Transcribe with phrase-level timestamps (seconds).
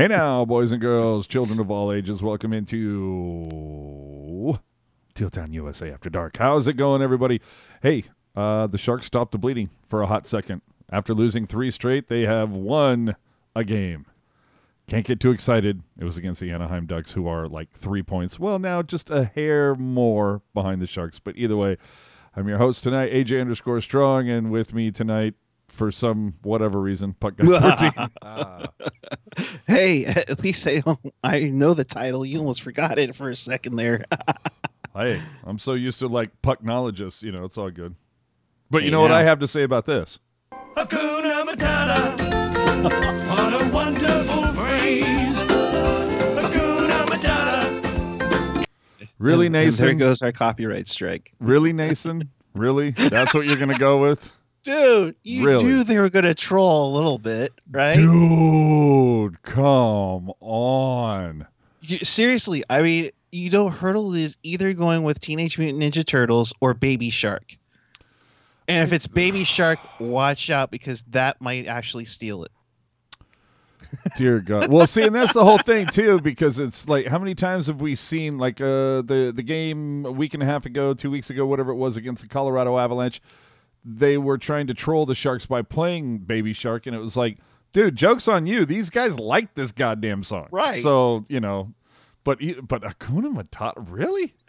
[0.00, 3.46] Hey now, boys and girls, children of all ages, welcome into
[5.30, 6.38] Town USA After Dark.
[6.38, 7.42] How's it going, everybody?
[7.82, 10.62] Hey, uh, the Sharks stopped the bleeding for a hot second.
[10.90, 13.14] After losing three straight, they have won
[13.54, 14.06] a game.
[14.86, 15.82] Can't get too excited.
[15.98, 18.40] It was against the Anaheim Ducks, who are like three points.
[18.40, 21.18] Well, now just a hair more behind the Sharks.
[21.18, 21.76] But either way,
[22.34, 25.34] I'm your host tonight, AJ underscore Strong, and with me tonight,
[25.70, 27.92] for some whatever reason, Puck Guy 14.
[28.22, 28.66] uh.
[29.66, 30.82] Hey, at least I
[31.22, 32.26] I know the title.
[32.26, 34.04] You almost forgot it for a second there.
[34.94, 37.94] hey, I'm so used to like pucknologists, you know, it's all good.
[38.70, 40.18] But you know what I have to say about this?
[40.76, 42.16] Hakuna Matata.
[43.30, 45.38] what a wonderful phrase.
[46.38, 48.66] Hakuna Matata.
[49.18, 49.66] Really, and, Noesen?
[49.66, 51.32] And there goes our copyright strike.
[51.40, 52.28] Really, Noesen?
[52.54, 52.90] really?
[52.90, 54.36] That's what you're going to go with?
[54.62, 55.64] Dude, you really?
[55.64, 57.96] knew they were going to troll a little bit, right?
[57.96, 61.46] Dude, come on.
[61.80, 66.52] You, seriously, I mean, you know, Hertl is either going with Teenage Mutant Ninja Turtles
[66.60, 67.56] or Baby Shark.
[68.68, 72.52] And if it's Baby Shark, watch out because that might actually steal it.
[74.16, 74.70] Dear God.
[74.70, 77.80] Well, see, and that's the whole thing too, because it's like, how many times have
[77.80, 81.30] we seen like uh, the the game a week and a half ago, two weeks
[81.30, 83.20] ago, whatever it was, against the Colorado Avalanche?
[83.84, 87.38] They were trying to troll the Sharks by playing Baby Shark, and it was like,
[87.72, 88.64] dude, jokes on you.
[88.64, 90.82] These guys like this goddamn song, right?
[90.82, 91.72] So you know,
[92.24, 94.34] but but Hakuna Matata, really?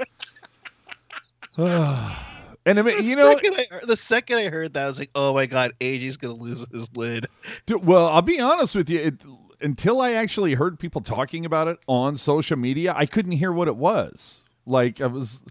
[1.58, 5.00] and I mean, the you know, second I, the second I heard that, I was
[5.00, 7.28] like, oh my god, AJ's gonna lose his lid.
[7.66, 9.00] Dude, well, I'll be honest with you.
[9.00, 9.22] It,
[9.62, 13.68] until I actually heard people talking about it on social media, I couldn't hear what
[13.68, 14.44] it was.
[14.66, 15.44] Like I was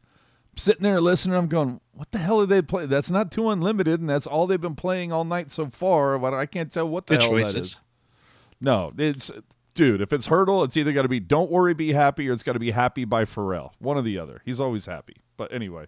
[0.61, 1.37] sitting there listening.
[1.37, 2.89] I'm going, what the hell are they playing?
[2.89, 6.19] That's not too unlimited, and that's all they've been playing all night so far.
[6.19, 7.55] But I can't tell what the Good hell choices.
[7.55, 7.81] that is.
[8.61, 9.31] No, it's
[9.75, 10.01] dude.
[10.01, 12.53] If it's Hertl, it's either got to be "Don't Worry, Be Happy" or it's got
[12.53, 13.73] to be "Happy" by Pharrell.
[13.79, 14.43] One or the other.
[14.45, 15.17] He's always happy.
[15.37, 15.87] But anyway,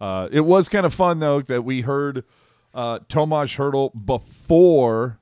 [0.00, 2.24] uh, it was kind of fun though that we heard
[2.74, 5.20] uh, Tomas Hertl before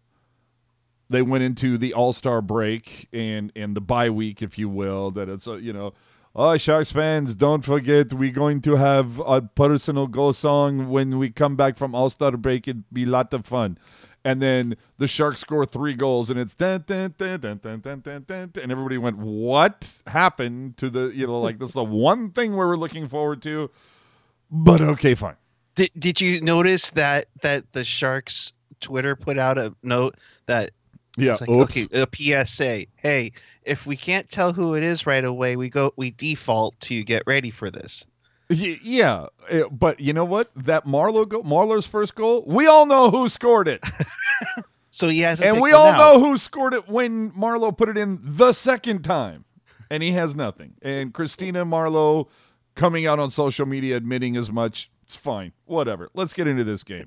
[1.09, 5.11] they went into the All Star break and and the bye week, if you will.
[5.11, 5.93] That it's a, you know
[6.39, 11.31] Oh, Sharks fans, don't forget we're going to have a personal go song when we
[11.31, 12.69] come back from All Star break.
[12.69, 13.79] It'd be a lot of fun.
[14.23, 18.01] And then the Sharks score three goals, and it's dun, dun, dun, dun, dun, dun,
[18.01, 21.83] dun, dun, and everybody went, "What happened to the you know like this is the
[21.83, 23.71] one thing we were looking forward to?"
[24.51, 25.37] But okay, fine.
[25.75, 30.73] Did Did you notice that that the Sharks Twitter put out a note that
[31.17, 32.87] yeah, like, okay, a PSA.
[32.97, 33.33] Hey,
[33.65, 37.23] if we can't tell who it is right away, we go we default to get
[37.27, 38.07] ready for this.
[38.49, 40.51] Yeah, eh, but you know what?
[40.55, 43.83] That Marleau go, Marleau's first goal, we all know who scored it.
[44.91, 48.21] so he has, and we all know who scored it when Marleau put it in
[48.23, 49.45] the second time,
[49.91, 50.75] and he has nothing.
[50.81, 52.29] And Christina Marleau
[52.77, 54.91] coming out on social media admitting as much.
[55.07, 55.53] It's fine.
[55.67, 56.11] Whatever.
[56.15, 57.07] Let's get into this game.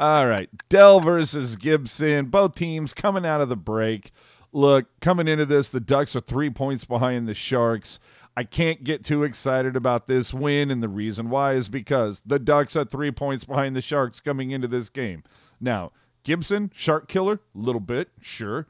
[0.00, 0.48] all right.
[0.70, 2.26] Dell versus Gibson.
[2.26, 4.12] Both teams coming out of the break.
[4.50, 7.98] Look, coming into this, the Ducks are three points behind the Sharks.
[8.34, 12.38] I can't get too excited about this win, and the reason why is because the
[12.38, 15.22] Ducks are three points behind the Sharks coming into this game.
[15.60, 18.66] Now, Gibson, Shark Killer, a little bit, sure.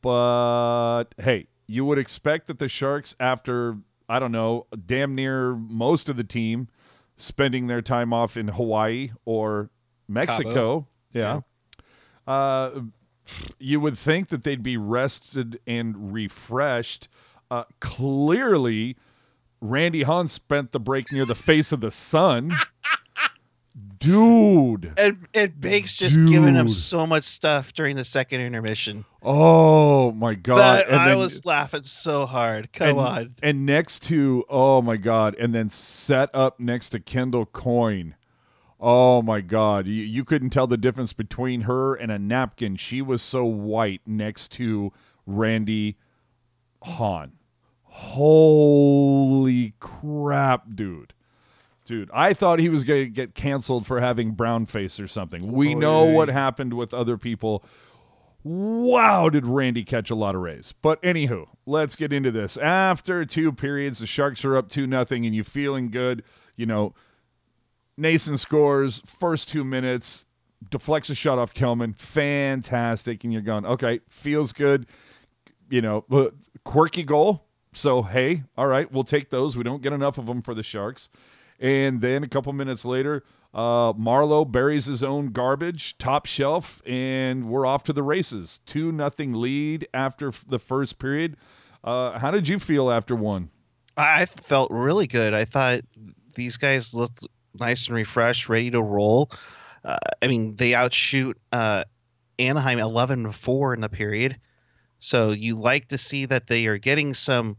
[0.00, 3.76] But hey, you would expect that the Sharks, after,
[4.08, 6.68] I don't know, damn near most of the team
[7.16, 9.70] spending their time off in Hawaii or
[10.08, 11.40] Mexico, yeah.
[12.26, 12.32] yeah.
[12.32, 12.80] Uh,
[13.58, 17.08] you would think that they'd be rested and refreshed.
[17.50, 18.96] Uh, clearly,
[19.60, 22.56] Randy Hahn spent the break near the face of the sun.
[23.98, 24.92] Dude.
[24.96, 26.28] And, and Bake's just Dude.
[26.28, 29.04] giving him so much stuff during the second intermission.
[29.22, 30.84] Oh my god.
[30.86, 32.72] I then, was laughing so hard.
[32.72, 33.34] Come and, on.
[33.42, 38.14] And next to oh my god, and then set up next to Kendall Coyne
[38.86, 39.86] Oh my God.
[39.86, 42.76] You, you couldn't tell the difference between her and a napkin.
[42.76, 44.92] She was so white next to
[45.26, 45.96] Randy
[46.82, 47.32] Hahn.
[47.84, 51.14] Holy crap, dude.
[51.84, 55.52] Dude, I thought he was going to get canceled for having brown face or something.
[55.52, 56.12] We oh, know yeah.
[56.12, 57.62] what happened with other people.
[58.42, 60.72] Wow, did Randy catch a lot of rays.
[60.80, 62.56] But anywho, let's get into this.
[62.56, 66.22] After two periods, the Sharks are up 2 nothing, and you feeling good.
[66.56, 66.94] You know,
[67.98, 70.24] Noesen scores first two minutes,
[70.70, 74.86] deflects a shot off Kellman, fantastic, and you're going, okay, feels good.
[75.68, 76.30] You know, uh,
[76.64, 77.44] quirky goal.
[77.72, 79.56] So hey, all right, we'll take those.
[79.56, 81.08] We don't get enough of them for the Sharks.
[81.60, 83.22] And then a couple minutes later,
[83.54, 88.60] uh, Marleau buries his own garbage, top shelf, and we're off to the races.
[88.66, 91.36] Two nothing lead after f- the first period.
[91.84, 93.50] Uh, how did you feel after one?
[93.96, 95.34] I felt really good.
[95.34, 95.82] I thought
[96.34, 99.30] these guys looked nice and refreshed, ready to roll.
[99.84, 101.84] Uh, I mean, they outshoot uh,
[102.38, 104.40] Anaheim 11 4 in the period.
[104.98, 107.56] So you like to see that they are getting some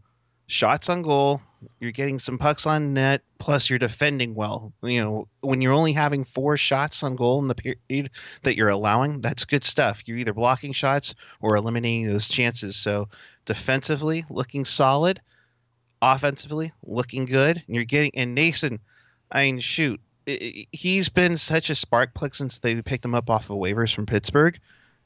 [0.47, 1.41] shots on goal,
[1.79, 4.73] you're getting some pucks on net, plus you're defending well.
[4.81, 8.11] You know, when you're only having four shots on goal in the period
[8.43, 10.03] that you're allowing, that's good stuff.
[10.05, 12.75] You're either blocking shots or eliminating those chances.
[12.75, 13.09] So
[13.45, 15.21] defensively, looking solid.
[16.01, 17.63] Offensively, looking good.
[17.65, 18.79] And you're getting and Noesen,
[19.31, 23.49] I mean, shoot, he's been such a spark plug since they picked him up off
[23.49, 24.59] of waivers from Pittsburgh.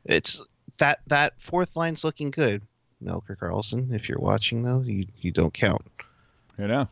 [0.06, 0.41] It's
[0.77, 2.61] that that fourth line's looking good.
[3.03, 5.81] Melker Karlsson, if you're watching though, you you don't count.
[6.59, 6.89] You know.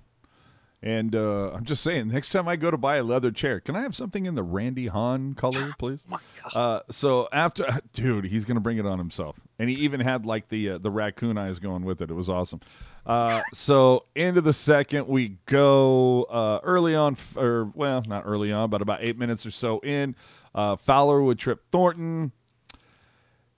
[0.83, 3.75] And uh, I'm just saying, next time I go to buy a leather chair, can
[3.75, 6.01] I have something in the Randy Hahn color, please?
[6.05, 6.55] oh my God.
[6.55, 10.49] Uh, so after, dude, he's gonna bring it on himself, and he even had like
[10.49, 12.11] the uh, the raccoon eyes going with it.
[12.11, 12.61] It was awesome.
[13.07, 18.51] Uh, so into the second, we go uh, early on, f- or well, not early
[18.51, 20.15] on, but about eight minutes or so in.
[20.53, 22.31] Uh, Fowler would trip Thornton,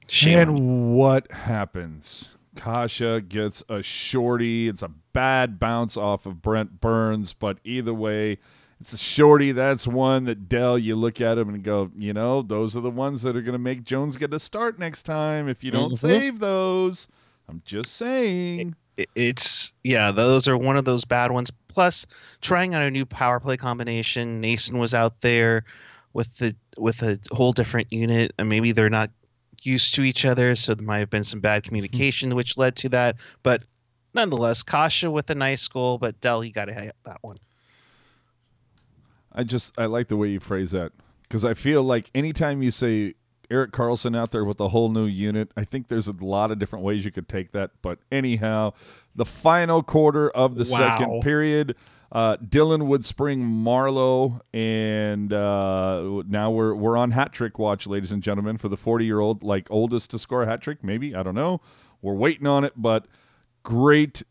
[0.07, 2.29] Shame and what happens?
[2.59, 4.67] Kase gets a shorty.
[4.67, 8.37] It's a bad bounce off of Brent Burns, but either way,
[8.81, 9.51] it's a shorty.
[9.51, 12.89] That's one that Dell, you look at him and go, you know, those are the
[12.89, 15.93] ones that are going to make Jones get a start next time if you don't
[15.93, 15.99] Mhm.
[15.99, 17.07] save those.
[17.47, 18.75] I'm just saying.
[18.97, 21.51] It- It's yeah, those are one of those bad ones.
[21.69, 22.05] Plus,
[22.41, 24.41] trying out a new power play combination.
[24.41, 25.63] Noesen was out there
[26.13, 29.09] with the with a whole different unit, and maybe they're not
[29.63, 31.69] used to each other, so there might have been some bad hmm.
[31.69, 33.17] communication, which led to that.
[33.43, 33.63] But
[34.13, 37.37] nonetheless, Kase with a nice goal, but Dell, you got to hit that one.
[39.31, 40.91] I just I like the way you phrase that
[41.23, 43.13] because I feel like anytime you say
[43.51, 46.59] Erik Karlsson out there with a whole new unit, I think there's a lot of
[46.59, 47.71] different ways you could take that.
[47.81, 48.73] But anyhow,
[49.15, 50.77] the final quarter of the Wow.
[50.77, 51.75] second period,
[52.11, 58.11] uh, Dillon would spring Marleau, and uh, now we're we're on hat trick watch, ladies
[58.11, 60.83] and gentlemen, for the 40 year old like oldest to score a hat trick.
[60.83, 61.61] Maybe I don't know.
[62.01, 63.05] We're waiting on it, but
[63.63, 64.23] great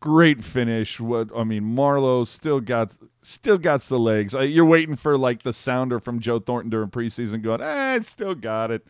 [0.00, 1.00] great finish.
[1.00, 2.92] What I mean, Marleau still got
[3.22, 4.34] still got the legs.
[4.34, 8.34] Uh, You're waiting for like the sounder from Joe Thornton during preseason, going, "Eh, still
[8.34, 8.86] got it."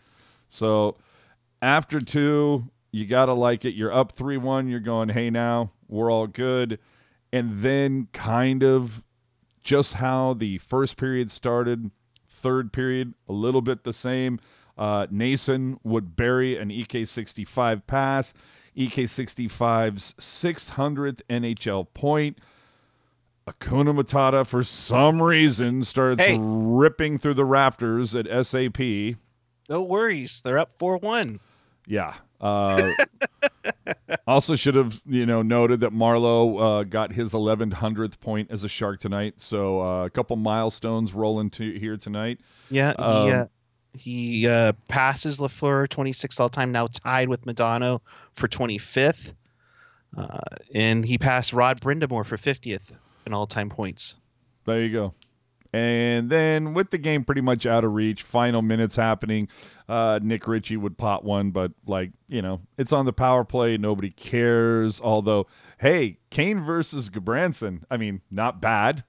[0.48, 0.96] So
[1.62, 3.74] after two, you gotta like it.
[3.74, 4.66] You're up three one.
[4.68, 6.80] You're going, "Hey, now we're all good,"
[7.34, 9.02] and then kind of
[9.64, 11.90] just how the first period started.
[12.28, 14.38] Third period, a little bit the same.
[14.78, 18.34] Uh, Noesen would bury an EK65 pass.
[18.76, 22.38] E EK65's 600th NHL point.
[23.48, 26.38] Akuna Matata, for some reason, starts Hey.
[26.40, 29.16] ripping through the rafters at SAP.
[29.68, 31.40] No worries, they're up four one.
[31.86, 32.14] Yeah.
[32.40, 32.90] Uh,
[34.26, 38.68] also, should have you know noted that Marleau uh, got his 1100th point as a
[38.68, 39.40] Shark tonight.
[39.40, 42.40] So uh, a couple milestones rolling to here tonight.
[42.70, 43.44] Yeah, he Um, uh,
[43.96, 48.00] he uh, passes Lafleur 26th all time, now tied with Modano
[48.34, 49.34] for 25th,
[50.16, 50.38] uh,
[50.74, 52.90] and he passed Rod Brind'Amour for 50th
[53.26, 54.16] in all time points.
[54.66, 55.14] There you go.
[55.74, 59.48] And then with the game pretty much out of reach, final minutes happening,
[59.88, 63.76] uh, Nick Ritchie would pot one, but like, you know, it's on the power play.
[63.76, 65.00] Nobody cares.
[65.00, 69.02] Although, hey, Kane versus Gudbranson, I mean, not bad.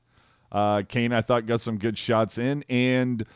[0.51, 3.27] Uh, Kane, I thought, got some good shots in and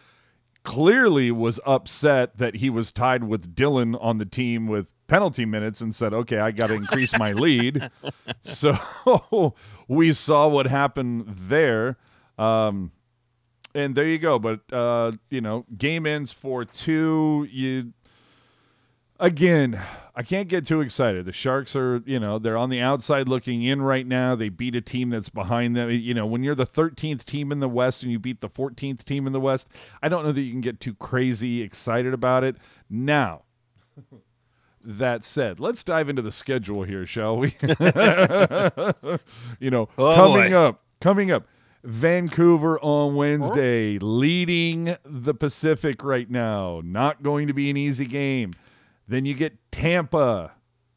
[0.64, 5.82] clearly was upset that he was tied with Dillon on the team with penalty minutes
[5.82, 7.92] and said, okay, I got to increase my lead.
[8.42, 8.76] So
[9.88, 11.98] we saw what happened there.
[12.38, 12.92] Um,
[13.76, 14.40] and there you go.
[14.40, 17.48] But uh, you know, game ends for two.
[17.52, 17.94] You
[19.20, 19.80] again,
[20.16, 21.26] I can't get too excited.
[21.26, 24.36] The Sharks are, you know, they're on the outside looking in right now.
[24.36, 25.90] They beat a team that's behind them.
[25.92, 29.04] You know, when you're the 13th team in the West and you beat the 14th
[29.04, 29.68] team in the West,
[30.02, 32.56] I don't know that you can get too crazy excited about it.
[32.90, 33.44] Now,
[34.84, 37.56] that said, let's dive into the schedule here, shall we?
[39.60, 40.56] you know, Oh, coming boy.
[40.58, 41.46] up, coming up.
[41.84, 46.82] Vancouver on Wednesday, leading the Pacific right now.
[46.84, 48.52] Not going to be an easy game.
[49.08, 50.52] Then you get Tampa,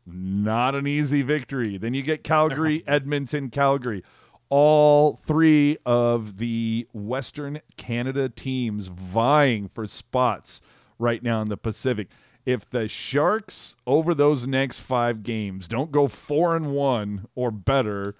[0.05, 1.79] not an easy victory.
[1.79, 4.03] Then you get Calgary, Edmonton, Calgary.
[4.49, 10.61] All three of the Western Canada teams vying for spots
[10.99, 12.09] right now in the Pacific.
[12.45, 18.15] If the Sharks over those next five games don't go four and one or better,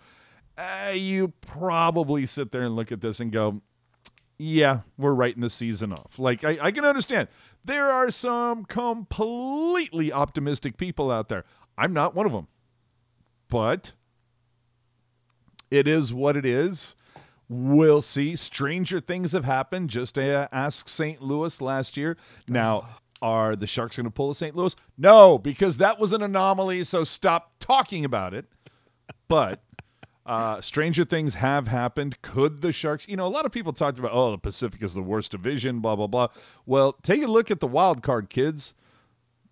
[0.57, 3.63] uh, you probably sit there and look at this and go,
[4.39, 6.19] yeah, we're writing the season off.
[6.19, 7.29] Like, I, I can understand.
[7.65, 11.45] There are some completely optimistic people out there.
[11.79, 12.49] I'm not one of them.
[13.49, 13.93] But
[15.71, 16.97] it is what it is.
[17.49, 18.35] We'll see.
[18.35, 19.91] Stranger things have happened.
[19.91, 21.23] Just uh, ask St.
[21.23, 22.17] Louis last year.
[22.49, 24.57] Now, are the Sharks going to pull a St.
[24.57, 24.75] Louis?
[24.99, 26.83] No, because that was an anomaly.
[26.85, 28.47] So stop talking about it.
[29.29, 29.63] But
[30.25, 32.21] uh, stranger things have happened.
[32.23, 33.07] Could the Sharks?
[33.09, 35.81] You know, a lot of people talked about, oh, the Pacific is the worst division.
[35.81, 36.29] Blah blah blah.
[36.67, 38.75] Well, take a look at the wild card, kids.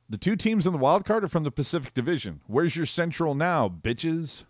[0.08, 2.40] The two teams in the wild card are from the Pacific Division.
[2.48, 4.42] Where's your Central now, bitches?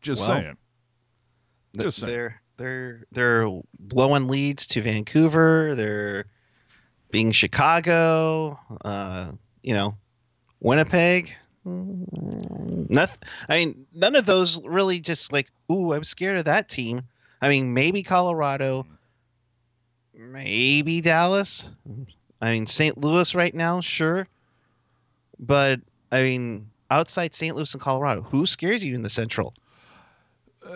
[0.00, 0.56] Just Well, saying.
[1.76, 2.12] Just saying.
[2.12, 5.74] they're they're they're blowing leads to Vancouver.
[5.74, 6.26] They're
[7.10, 8.58] being Chicago.
[8.84, 9.96] Uh, you know,
[10.60, 11.34] Winnipeg.
[11.68, 13.18] Nothing.
[13.48, 17.02] I mean, none of those really just like, ooh, I'm scared of that team.
[17.40, 18.86] I mean, maybe Colorado,
[20.14, 21.68] maybe Dallas.
[22.40, 22.98] I mean, St.
[22.98, 24.26] Louis right now, sure,
[25.38, 27.54] but I mean, outside St.
[27.54, 29.54] Louis and Colorado, who scares you in the Central?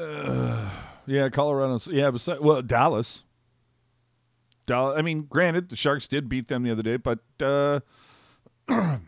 [1.04, 1.80] Yeah, Colorado.
[1.90, 3.24] Yeah, besides, well, Dallas.
[4.66, 4.96] Dallas.
[4.96, 7.80] I mean, granted, the Sharks did beat them the other day, but uh,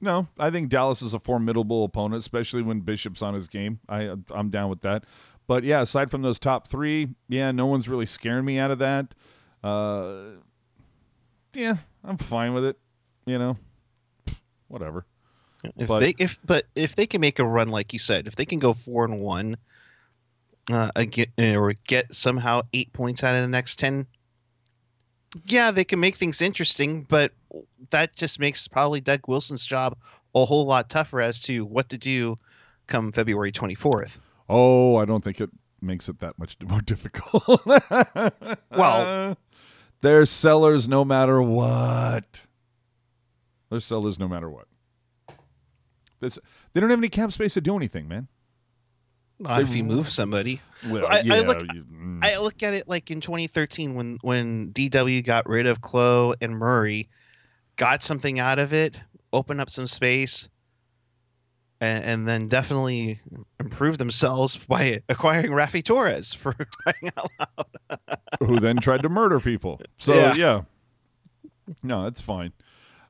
[0.00, 3.80] no, I think Dallas is a formidable opponent, especially when Bishop's on his game.
[3.88, 5.04] I I'm down with that.
[5.46, 8.78] But yeah, aside from those top three, yeah, no one's really scaring me out of
[8.78, 9.14] that.
[9.62, 10.36] Uh,
[11.52, 12.78] yeah, I'm fine with it.
[13.26, 13.56] You know,
[14.68, 15.04] whatever.
[15.76, 18.36] If But- they if but if they can make a run like you said, if
[18.36, 19.56] they can go four and one,
[20.70, 24.06] uh, again, or get somehow eight points out of the next ten,
[25.46, 27.02] yeah, they can make things interesting.
[27.02, 27.32] But
[27.90, 29.96] that just makes probably Doug Wilson's job
[30.34, 32.38] a whole lot tougher as to what to do
[32.86, 34.20] come February twenty fourth.
[34.48, 35.50] Oh, I don't think it
[35.80, 37.64] makes it that much more difficult.
[38.70, 39.36] Well-
[40.00, 42.42] they're sellers no matter what.
[43.70, 44.66] They're sellers no matter what.
[46.20, 46.38] This,
[46.72, 48.28] they don't have any cap space to do anything, man.
[49.48, 52.24] If you move somebody, Well, I- I look- you- mm.
[52.24, 56.56] I look at it like in 2013 when when DW got rid of Clowe and
[56.56, 57.08] Murray,
[57.76, 59.00] got something out of it,
[59.32, 60.48] opened up some space,
[61.80, 63.20] and, and then definitely
[63.60, 68.18] improved themselves by acquiring Raffi Torres for crying out loud.
[68.40, 69.80] who then tried to murder people.
[69.98, 70.34] So Yeah.
[70.34, 70.60] yeah,
[71.82, 72.52] no, that's fine.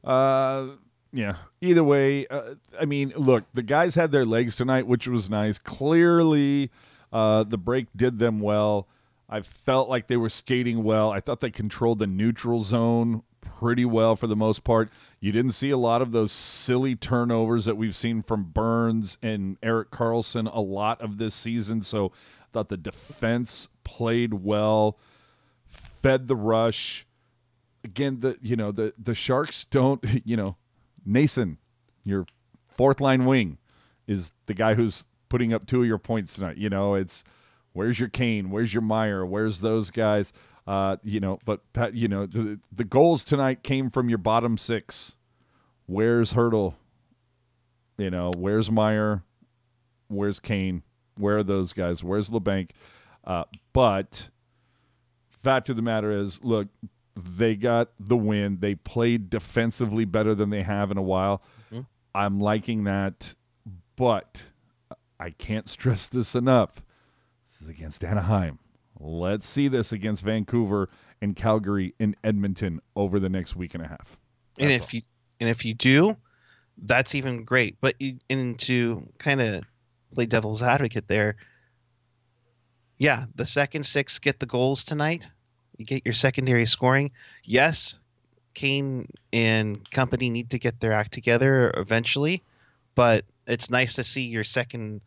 [0.02, 0.66] Uh,
[1.14, 1.36] yeah.
[1.60, 5.58] Either way, uh, I mean, look, the guys had their legs tonight, which was nice.
[5.58, 6.70] Clearly,
[7.12, 8.88] uh, the break did them well.
[9.28, 11.10] I felt like they were skating well.
[11.10, 14.90] I thought they controlled the neutral zone pretty well for the most part.
[15.20, 19.56] You didn't see a lot of those silly turnovers that we've seen from Burns and
[19.62, 21.80] Erik Karlsson a lot of this season.
[21.80, 22.06] So
[22.40, 24.98] I thought the defense played well,
[25.68, 27.06] fed the rush.
[27.84, 30.56] Again, the you know the the Sharks don't you know
[31.06, 31.58] Noesen,
[32.04, 32.26] your
[32.68, 33.58] fourth line wing,
[34.06, 36.56] is the guy who's putting up two of your points tonight.
[36.56, 37.24] You know, it's
[37.72, 40.32] where's your Kane, where's your Meier, where's those guys?
[40.66, 41.60] Uh, you know, but
[41.92, 45.16] you know the the goals tonight came from your bottom six.
[45.86, 46.74] Where's Hertl?
[47.98, 49.22] You know, where's Meier?
[50.08, 50.82] Where's Kane?
[51.16, 52.02] Where are those guys?
[52.02, 52.70] Where's Labanc?
[53.24, 54.30] Uh, but
[55.42, 56.68] fact of the matter is, look,
[57.16, 58.58] they got the win.
[58.60, 61.42] They played defensively better than they have in a while.
[61.70, 61.86] Mhm.
[62.14, 63.34] I'm liking that,
[63.96, 64.44] but
[65.20, 66.82] I can't stress this enough.
[67.48, 68.58] This is against Anaheim.
[68.98, 70.88] Let's see this against Vancouver
[71.20, 74.16] and Calgary and Edmonton over the next week and a half.
[74.58, 75.02] and That's if you
[75.40, 76.16] and if you do,
[76.78, 77.80] that's even great.
[77.80, 77.96] But
[78.30, 79.64] and to kind of
[80.12, 81.36] play devil's advocate there,
[82.98, 85.28] yeah, the second six get the goals tonight.
[85.76, 87.10] You get your secondary scoring.
[87.44, 87.98] Yes,
[88.54, 92.42] Kane and company need to get their act together eventually,
[92.94, 95.00] but it's nice to see your second.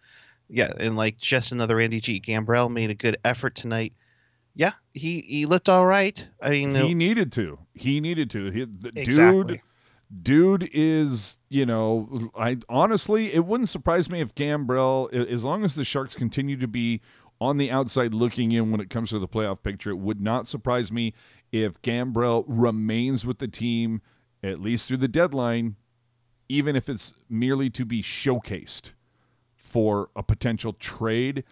[0.50, 2.20] Yeah, and like just another Andy G.
[2.20, 3.94] Gambrell made a good effort tonight.
[4.56, 6.26] Yeah, he he looked all right.
[6.42, 7.60] I mean, He uh, needed to.
[7.74, 8.50] He needed to.
[8.52, 9.44] He, the exactly.
[9.56, 9.62] Dude,
[10.24, 15.76] dude is you know i honestly it wouldn't surprise me if gambrell as long as
[15.76, 17.02] the sharks continue to be
[17.39, 20.48] on the outside looking in when it comes to the playoff picture it would not
[20.48, 21.13] surprise me
[21.51, 24.01] if gambrell remains with the team
[24.44, 25.75] at least through the deadline
[26.50, 28.91] even if it's merely to be showcased
[29.56, 31.44] for a potential trade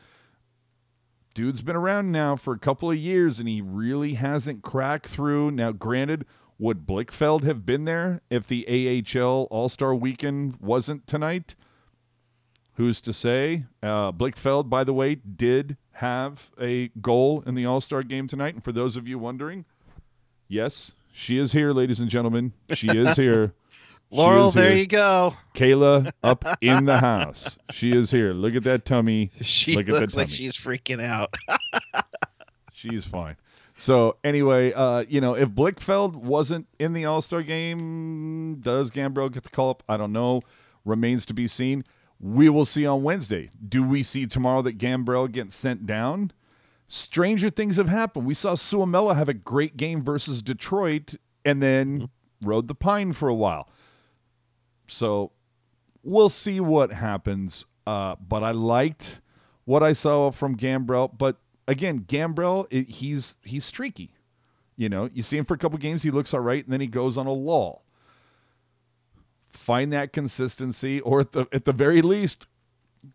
[1.36, 5.52] dude's been around now for a couple of years and he really hasn't cracked through.
[5.52, 6.26] Now, granted,
[6.58, 11.54] would Blichfeld have been there if the AHL All Star Weekend wasn't tonight?
[12.76, 13.66] Who's to say?
[13.82, 18.54] Uh, Blichfeld, by the way, did have a goal in the All Star game tonight.
[18.54, 19.66] And for those of you wondering,
[20.48, 22.52] yes, she is here, ladies and gentlemen.
[22.74, 23.54] She is here.
[24.12, 24.80] Laurel, is there here.
[24.80, 25.36] you go.
[25.56, 27.58] Kayla up in the house.
[27.72, 28.34] She is here.
[28.34, 29.32] Look at that tummy.
[29.42, 31.34] She Look looks like she's freaking out.
[32.74, 33.38] She's fine.
[33.78, 39.32] So anyway, uh, you know, if Blichfeld wasn't in the All Star game, does Gambrell
[39.32, 39.84] get the call up?
[39.88, 40.42] I don't know.
[40.84, 41.84] Remains to be seen.
[42.20, 43.52] We will see on Wednesday.
[43.68, 46.32] Do we see tomorrow that Gambrell gets sent down?
[46.88, 48.26] Stranger things have happened.
[48.26, 52.10] We saw Suomela have a great game versus Detroit and then
[52.42, 53.70] rode the pine for a while.
[54.88, 55.32] So
[56.04, 57.66] we'll see what happens.
[57.88, 59.22] Uh, but I liked
[59.66, 61.18] what I saw from Gambrell.
[61.18, 64.16] But again, Gambrell, it, he's he's streaky.
[64.78, 66.82] You know, you see him for a couple games, he looks all right, and then
[66.82, 67.85] he goes on a lull.
[69.56, 72.48] Find that consistency, or at the at the very least,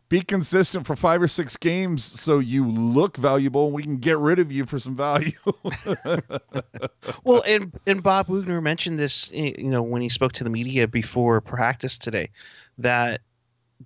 [0.09, 4.18] be consistent for five or six games so you look valuable and we can get
[4.18, 5.32] rid of you for some value.
[7.25, 10.88] well, and and Bob Boughner mentioned this, you know, when he spoke to the media
[10.88, 12.30] before practice today,
[12.78, 13.20] that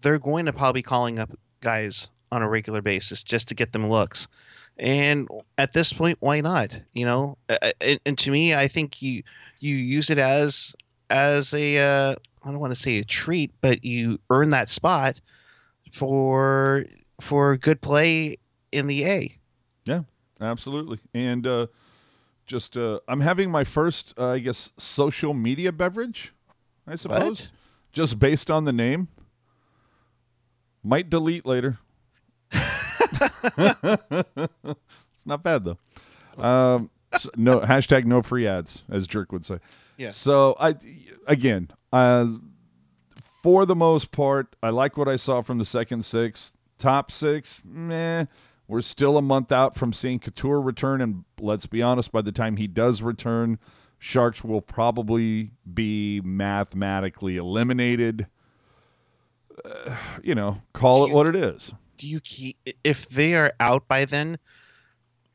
[0.01, 1.31] they're going to probably be calling up
[1.61, 4.29] guys on a regular basis just to get them looks.
[4.77, 6.81] And at this point, why not?
[6.93, 7.39] You know,
[7.81, 9.23] and, and to me, I think you
[9.61, 10.75] you use it as
[11.11, 15.21] as a uh, I don't want to say a treat, but you earn that spot
[15.93, 16.85] for
[17.21, 18.37] for good play
[18.73, 19.39] in the A.
[19.87, 20.03] Yeah,
[20.41, 20.99] absolutely.
[21.15, 21.67] And uh,
[22.47, 26.33] just, uh, I'm having my first, uh, I guess, social media beverage,
[26.87, 27.51] I suppose,
[27.93, 29.09] just based on the name.
[30.83, 31.79] Might delete later.
[33.57, 35.79] it's not bad, though.
[36.37, 39.59] Um, s- no hashtag no free ads, as Jerk would say.
[39.97, 40.11] Yeah.
[40.11, 40.75] So I,
[41.27, 42.27] again, uh,
[43.43, 46.53] for the most part, I like what I saw from the second six.
[46.79, 48.27] Top six, meh.
[48.67, 52.33] We're still a month out from seeing Couture return, and let's be honest, by the
[52.33, 53.59] time he does return,
[53.99, 58.27] Sharks will probably be mathematically eliminated.
[59.65, 61.73] Uh, you know, call it what it is.
[61.99, 64.39] do you keep if they are out by then?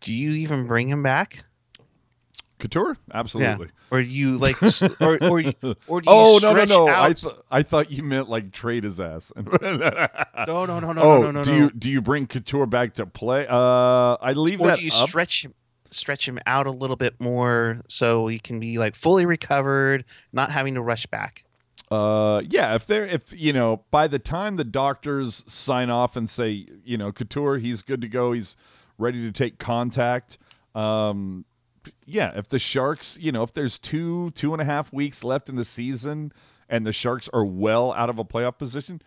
[0.01, 1.43] Do you even bring him back,
[2.59, 3.69] Couture, absolutely.
[3.89, 4.61] or you like,
[5.01, 5.53] or or you-
[5.87, 6.87] or do you Oh no no no!
[6.87, 9.31] I th- I thought you meant like trade his ass.
[9.37, 11.57] no no no no no oh, no no do no.
[11.57, 13.47] you do you bring Couture back to play?
[13.49, 15.09] Uh, I leave or that do you up.
[15.09, 15.53] stretch him
[15.91, 20.51] stretch him out a little bit more so he can be like fully recovered, not
[20.51, 21.43] having to rush back?
[21.89, 26.29] Uh, yeah, if they're if you know by the time the doctors sign off and
[26.29, 28.55] say you know Couture he's good to go, he's
[28.97, 30.37] ready to take contact.
[30.75, 31.45] Um,
[32.05, 35.49] yeah, if the Sharks, you know, if there's two two and a half weeks left
[35.49, 36.31] in the season
[36.67, 39.01] and the Sharks are well out of a playoff position,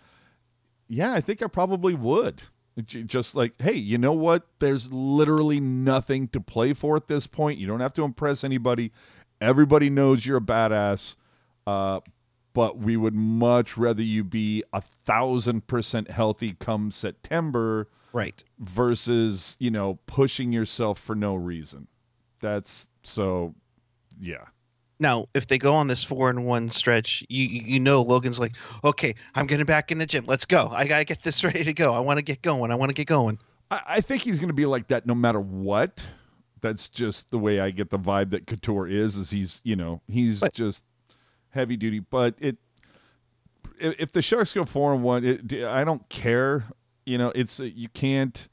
[0.89, 2.43] yeah, I think I probably would.
[2.87, 4.47] Just like, hey, you know what?
[4.59, 7.59] There's literally nothing to play for at this point.
[7.59, 8.93] You don't have to impress anybody.
[9.43, 11.17] Everybody knows you're a badass.
[11.67, 12.01] Uh,
[12.55, 18.43] but we would much rather you be a thousand percent healthy come September Right.
[18.59, 21.89] versus you know pushing yourself for no reason.
[22.43, 23.55] That's so,
[24.21, 24.45] yeah.
[25.01, 28.57] Now, if they go on this four and one stretch, you you know Logan's like,
[28.85, 30.25] okay, I'm getting back in the gym.
[30.29, 30.69] Let's go.
[30.71, 31.93] I gotta get this ready to go.
[31.95, 32.71] I want to get going.
[32.71, 33.39] I want to get going.
[33.71, 36.03] I, I think he's going to be like that no matter what.
[36.61, 39.17] That's just the way I get the vibe that Couture is.
[39.17, 40.85] Is he's you know he's But- just
[41.51, 41.99] heavy duty.
[41.99, 42.59] But it
[43.81, 46.65] if, if the Sharks go four and one, it, I don't care.
[47.07, 48.49] You know, it's you can't.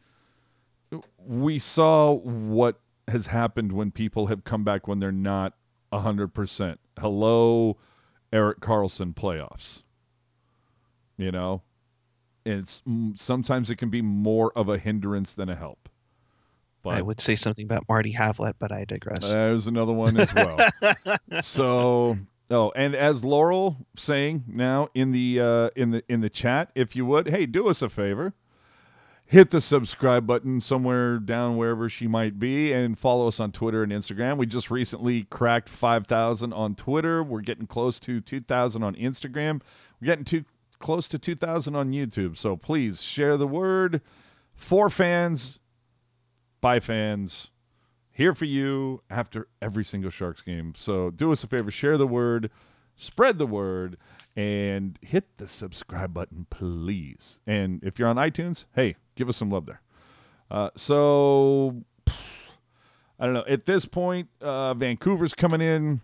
[1.28, 5.54] We saw what has happened when people have come back when they're not
[5.92, 6.80] hundred percent.
[7.00, 7.78] Hello,
[8.32, 9.84] Erik Karlsson playoffs.
[11.18, 11.64] You know,
[12.46, 15.90] it's mm, sometimes it can be more of a hindrance than a help.
[16.86, 19.32] I would say something about Marty Havlat, but I digress.
[19.32, 20.58] there's another one as well.
[21.44, 22.18] so
[22.50, 26.96] oh, and as Laurel saying now in the uh, in the in the chat, if
[26.96, 28.34] you would, hey, do us a favor.
[29.30, 33.84] Hit the subscribe button somewhere down wherever she might be and follow us on Twitter
[33.84, 34.38] and Instagram.
[34.38, 37.22] We just recently cracked 5,000 on Twitter.
[37.22, 39.62] We're getting close to 2,000 on Instagram.
[40.02, 40.46] We're getting too
[40.80, 42.38] close to 2,000 on YouTube.
[42.38, 44.02] So please share the word
[44.56, 45.60] for fans,
[46.60, 47.52] by fans,
[48.10, 50.74] here for you after every single Sharks game.
[50.76, 52.50] So do us a favor, share the word,
[52.96, 53.96] spread the word,
[54.36, 57.40] and hit the subscribe button, please.
[57.46, 59.82] And if you're on iTunes, hey, give us some love there.
[60.50, 61.84] Uh, so
[63.20, 63.44] I don't know.
[63.48, 66.02] At this point, uh, Vancouver's coming in.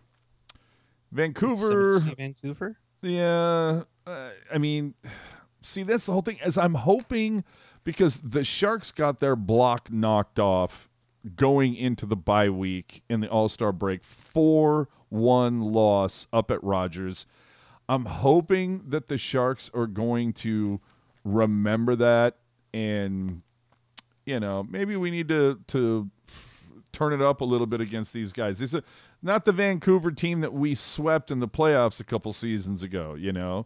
[1.12, 2.78] Vancouver, Vancouver.
[3.02, 3.84] yeah.
[4.06, 4.94] Uh, I mean,
[5.62, 6.40] see that's the whole thing.
[6.42, 7.46] As I'm hoping
[7.86, 10.90] because the Sharks got their block knocked off
[11.38, 16.62] going into the bye week in the All Star break, four one loss up at
[16.62, 17.26] Rogers.
[17.88, 20.82] I'm hoping that the Sharks are going to
[21.24, 22.36] remember that
[22.76, 23.42] and
[24.26, 26.10] you know maybe we need to to
[26.92, 28.62] turn it up a little bit against these guys.
[28.62, 28.84] It's a,
[29.22, 33.16] not the Vancouver team that we swept in the playoffs a couple seasons ago.
[33.16, 33.66] You know,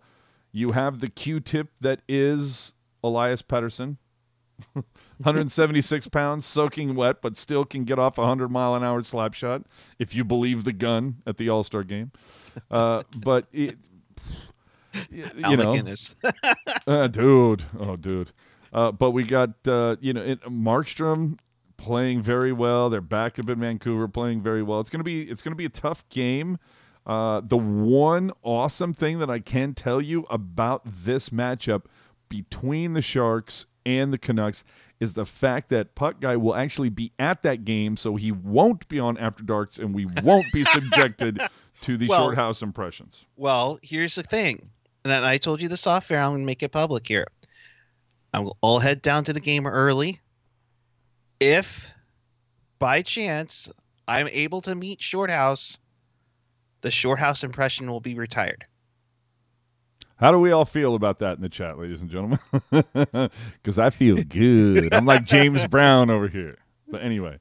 [0.52, 3.98] you have the Q-tip that is Elias Pettersson,
[4.74, 9.34] 176 pounds, soaking wet, but still can get off a 100 mile an hour slap
[9.34, 9.64] shot
[10.00, 12.12] if you believe the gun at the All Star game.
[12.70, 13.78] Uh, but it,
[15.12, 15.84] you Al know,
[16.88, 18.32] uh, dude, oh, dude.
[18.74, 21.38] Uh, but we got uh, you know it, Markstrom
[21.78, 22.90] playing very well.
[22.90, 24.80] They're back up in Vancouver playing very well.
[24.80, 26.58] It's gonna be it's gonna be a tough game.
[27.06, 31.86] Uh, the one awesome thing that I can tell you about this matchup
[32.28, 34.64] between the Sharks and the Canucks
[35.00, 38.88] is the fact that Puck Guy will actually be at that game, so he won't
[38.90, 41.42] be on After Darks, and we won't be subjected
[41.82, 43.26] to the Well- Shorthouse impressions.
[43.38, 44.70] Well, here's the thing,
[45.04, 46.22] and I told you this off air.
[46.22, 47.26] I'm going to make it public here.
[48.34, 50.22] I'll I'll head down to the game early.
[51.40, 51.90] If
[52.80, 53.72] by chance
[54.08, 55.80] I'm able to meet Shorthouse,
[56.82, 58.66] the Shorthouse impression will be retired.
[60.18, 62.40] How do we all feel about that in the chat, ladies and gentlemen?
[63.54, 64.94] Because I feel good.
[64.94, 66.58] I'm like James Brown over here.
[66.90, 67.40] But anyway,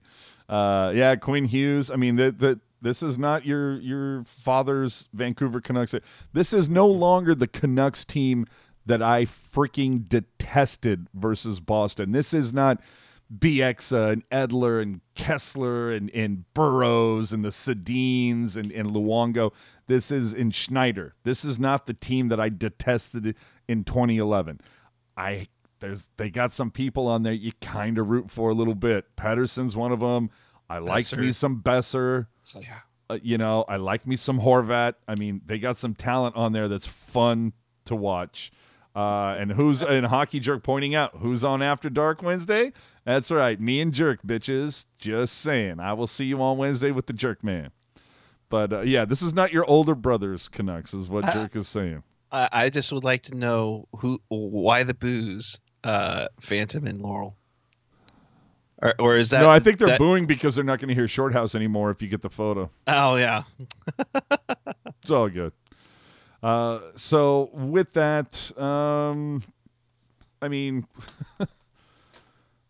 [0.48, 1.90] uh, yeah, Quinn Hughes.
[1.90, 5.94] I mean, that that this is not your your father's Vancouver Canucks.
[6.32, 8.46] This is no longer the Canucks team
[8.88, 12.12] that I freaking detested versus Boston.
[12.12, 12.80] This is not
[13.36, 19.52] Bieksa and Edler and Kesler and, and Burrows and the Sedins and, and Luongo.
[19.86, 21.14] This is in Schneider.
[21.22, 23.34] This is not the team that I detested
[23.68, 24.60] in 2011.
[25.16, 25.48] I
[25.80, 29.16] there's they got some people on there you kind of root for a little bit.
[29.16, 30.30] Pettersson's one of them.
[30.70, 32.26] I like me some Boeser.
[32.58, 32.80] Yeah.
[33.10, 34.94] Uh, you know, I like me some Horvat.
[35.06, 37.52] I mean, they got some talent on there that's fun
[37.86, 38.50] to watch.
[38.96, 42.72] Uh, and who's in Hockey Jerk pointing out who's on After Dark Wednesday?
[43.04, 44.86] That's right, me and Jerk, bitches.
[44.98, 45.78] Just saying.
[45.80, 47.70] I will see you on Wednesday with the Jerk Man.
[48.48, 51.68] But uh, yeah, this is not your older brother's Canucks, is what Uh, Jerk is
[51.68, 52.02] saying.
[52.32, 57.36] I, I just would like to know who, why the booze, uh, Phantom and Laurel,
[58.82, 59.40] or, or is that?
[59.42, 62.02] no, I think they're that- booing because they're not going to hear Shorthouse anymore if
[62.02, 62.70] you get the photo.
[62.86, 63.42] Oh yeah,
[65.02, 65.52] It's all good.
[66.42, 69.42] Uh, so with that, um,
[70.40, 70.86] I mean,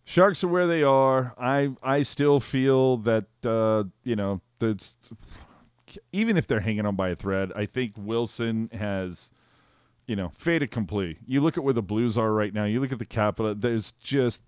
[0.04, 1.34] Sharks are where they are.
[1.38, 4.96] I I still feel that uh, you know that's
[6.12, 9.30] even if they're hanging on by a thread, I think Wilson has
[10.06, 11.18] you know fait accompli.
[11.26, 12.64] You look at where the Blues are right now.
[12.64, 13.54] You look at the Capita.
[13.54, 14.42] There's just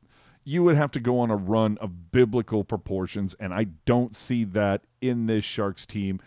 [0.44, 4.44] you would have to go on a run of biblical proportions, and I don't see
[4.44, 6.20] that in this Sharks team.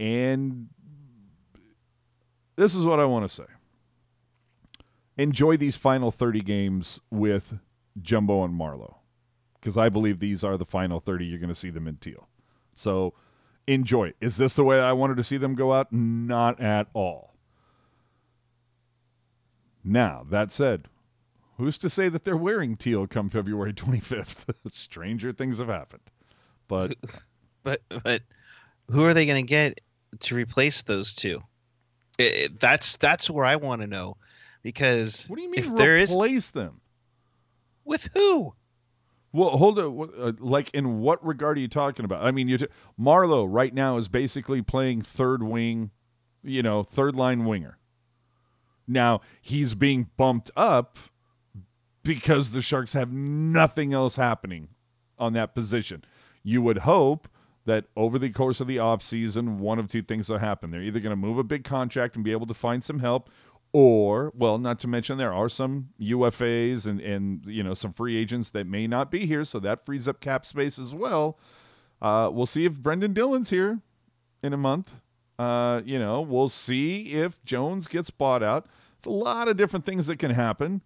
[0.00, 0.68] And
[2.56, 3.46] this is what I want to say.
[5.16, 7.54] Enjoy these final 30 games with
[8.02, 8.96] Jumbo and Marleau
[9.60, 12.28] because I believe these are the final 30 you're going to see them in teal.
[12.74, 13.14] So
[13.66, 14.12] enjoy.
[14.20, 15.92] Is this the way I wanted to see them go out?
[15.92, 17.34] Not at all.
[19.82, 20.88] Now, that said,
[21.58, 24.54] who's to say that they're wearing teal come February 25th?
[24.70, 26.02] Stranger things have happened.
[26.68, 26.96] But
[27.62, 28.22] but but
[28.90, 29.80] who are they going to get
[30.20, 31.42] to replace those two?
[32.18, 34.16] It, that's that's where I want to know,
[34.62, 36.80] because what do you mean if there is replace them?
[37.86, 38.54] with who?
[39.32, 40.10] Well, hold on.
[40.18, 42.22] Uh, like, in what regard are you talking about?
[42.24, 42.68] I mean, you t-
[43.00, 45.90] Marleau right now is basically playing third wing,
[46.42, 47.78] you know, third line winger.
[48.86, 50.98] Now he's being bumped up
[52.02, 54.68] because the Sharks have nothing else happening
[55.18, 56.04] on that position.
[56.42, 57.28] You would hope
[57.66, 60.70] that over the course of the offseason, one of two things will happen.
[60.70, 63.28] They're either going to move a big contract and be able to find some help,
[63.72, 68.16] or, well, not to mention there are some UFAs and, and you know, some free
[68.16, 71.38] agents that may not be here, so that frees up cap space as well.
[72.00, 73.80] Uh, we'll see if Brenden Dillon's here
[74.42, 74.94] in a month.
[75.38, 78.66] Uh, you know, we'll see if Jones gets bought out.
[78.96, 80.82] It's a lot of different things that can happen.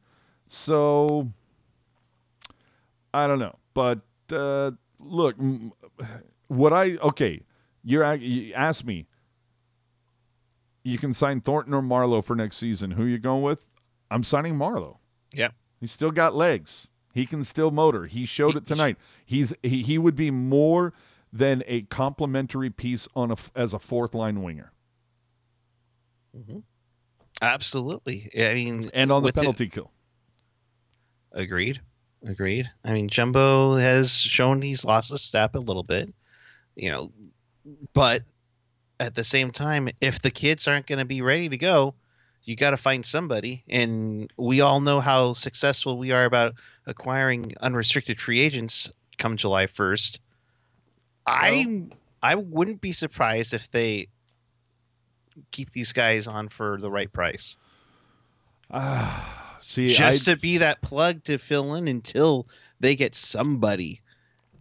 [0.48, 1.30] So
[3.14, 4.00] I don't know, but
[4.32, 5.36] uh, look,
[6.50, 7.42] what I okay,
[7.84, 9.06] you're you asked me.
[10.82, 12.92] You can sign Thornton or Marleau for next season.
[12.92, 13.68] Who you going with?
[14.10, 14.96] I'm signing Marleau.
[15.32, 16.88] Yeah, He's still got legs.
[17.12, 18.06] He can still motor.
[18.06, 18.96] He showed it tonight.
[19.24, 20.92] He's he, he would be more
[21.32, 24.72] than a complementary piece on a as a fourth line winger.
[26.36, 26.62] Mhm.
[27.42, 28.30] Absolutely.
[28.36, 29.90] I mean, and on the with it- penalty kill.
[31.32, 31.80] Agreed.
[32.26, 32.70] Agreed.
[32.84, 36.12] I mean, Jumbo has shown he's lost a step a little bit,
[36.76, 37.12] you know,
[37.92, 38.22] but
[38.98, 41.94] at the same time, if the kids aren't going to be ready to go,
[42.44, 43.64] you got to find somebody.
[43.68, 46.54] And we all know how successful we are about
[46.86, 50.18] acquiring unrestricted free agents come July 1st.
[51.26, 51.86] I
[52.22, 54.08] I wouldn't be surprised if they
[55.50, 57.56] keep these guys on for the right price.
[58.70, 62.46] Ah, see, just I, to be that plug to fill in until
[62.80, 64.00] they get somebody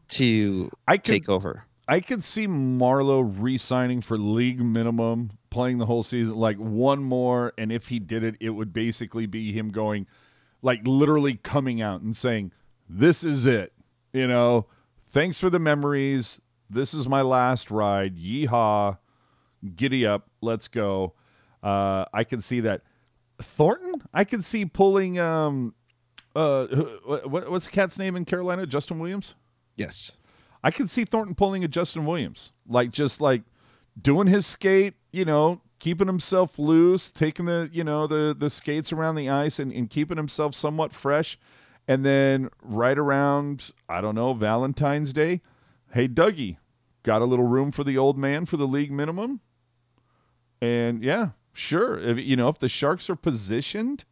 [0.09, 1.65] to I could take over.
[1.89, 7.51] I could see Marleau re-signing for league minimum, playing the whole season, like one more,
[7.57, 10.05] and if he did it, it would basically be him going,
[10.61, 12.51] like literally coming out and saying,
[12.87, 13.73] "This is it,"
[14.13, 14.67] you know.
[15.07, 16.39] Thanks for the memories.
[16.69, 18.17] This is my last ride.
[18.17, 18.99] Yeehaw!
[19.75, 21.15] Giddy up, let's go.
[21.63, 22.83] Uh, I can see that.
[23.41, 25.17] Thornton, I can see pulling.
[25.17, 25.73] Um,
[26.35, 28.67] uh, what, what's the cat's name in Carolina?
[28.67, 29.33] Justin Williams.
[29.75, 30.11] Yes.
[30.63, 33.43] I could see Thornton pulling a Justin Williams, like just like
[33.99, 38.91] doing his skate, you know, keeping himself loose, taking the you know the the skates
[38.91, 41.39] around the ice and, and keeping himself somewhat fresh,
[41.87, 45.41] and then right around I don't know Valentine's Day,
[45.93, 46.57] hey Dougie,
[47.03, 49.39] got a little room for the old man for the league minimum,
[50.61, 54.05] and yeah, sure, if you know if the Sharks are positioned.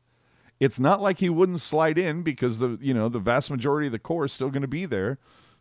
[0.59, 3.91] It's not like he wouldn't slide in because the you know the vast majority of
[3.91, 5.19] the core is still going to be there.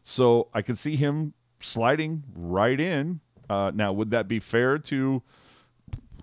[0.09, 3.19] So I could see him sliding right in.
[3.51, 5.21] Uh, now, would that be fair to,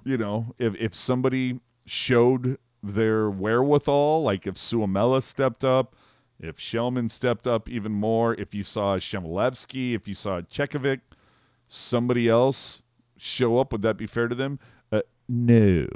[0.06, 5.98] you know, if if somebody showed their wherewithal, like if Suomela stepped up,
[6.40, 11.02] if Shellman stepped up even more, if you saw Chmelevski, if you saw Chekhovich,
[11.68, 12.82] somebody else
[13.18, 14.60] show up, would that be fair to them?
[14.94, 15.88] Uh, no.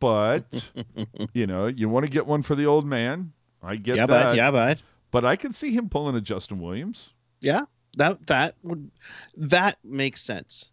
[0.00, 0.70] But,
[1.32, 3.34] you know, you want to get one for the old man.
[3.62, 4.24] I get yeah, that.
[4.24, 4.36] bud.
[4.36, 4.82] Yeah, bud.
[5.12, 7.10] But I can see him pulling a Justin Williams.
[7.40, 7.64] Yeah.
[7.96, 8.90] That that would
[9.36, 10.70] that makes sense.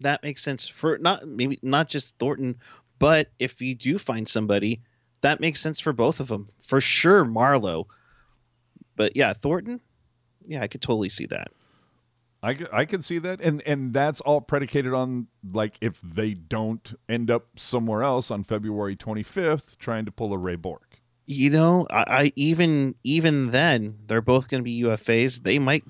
[0.00, 2.56] That makes sense for not maybe not just Thornton,
[2.98, 4.82] but if you do find somebody,
[5.22, 6.48] that makes sense for both of them.
[6.60, 7.86] For sure, Marleau.
[8.94, 9.80] But yeah, Thornton.
[10.46, 11.48] Yeah, I could totally see that.
[12.42, 16.96] I, I can see that and and that's all predicated on like if they don't
[17.08, 20.85] end up somewhere else on February 25th trying to pull a Ray Bourque.
[21.26, 25.42] You know, I, I even even then they're both going to be UFAs.
[25.42, 25.84] They might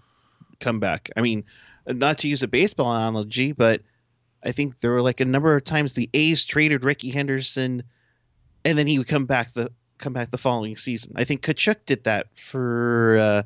[0.61, 1.11] come back.
[1.17, 1.45] I mean,
[1.87, 3.83] not to use a baseball analogy, but
[4.45, 7.83] I think there were like a number of times the A's traded Rickey Henderson,
[8.65, 11.13] and then he would come back the come back the following season.
[11.17, 13.19] I think Tkachuk did that for.
[13.21, 13.43] Uh,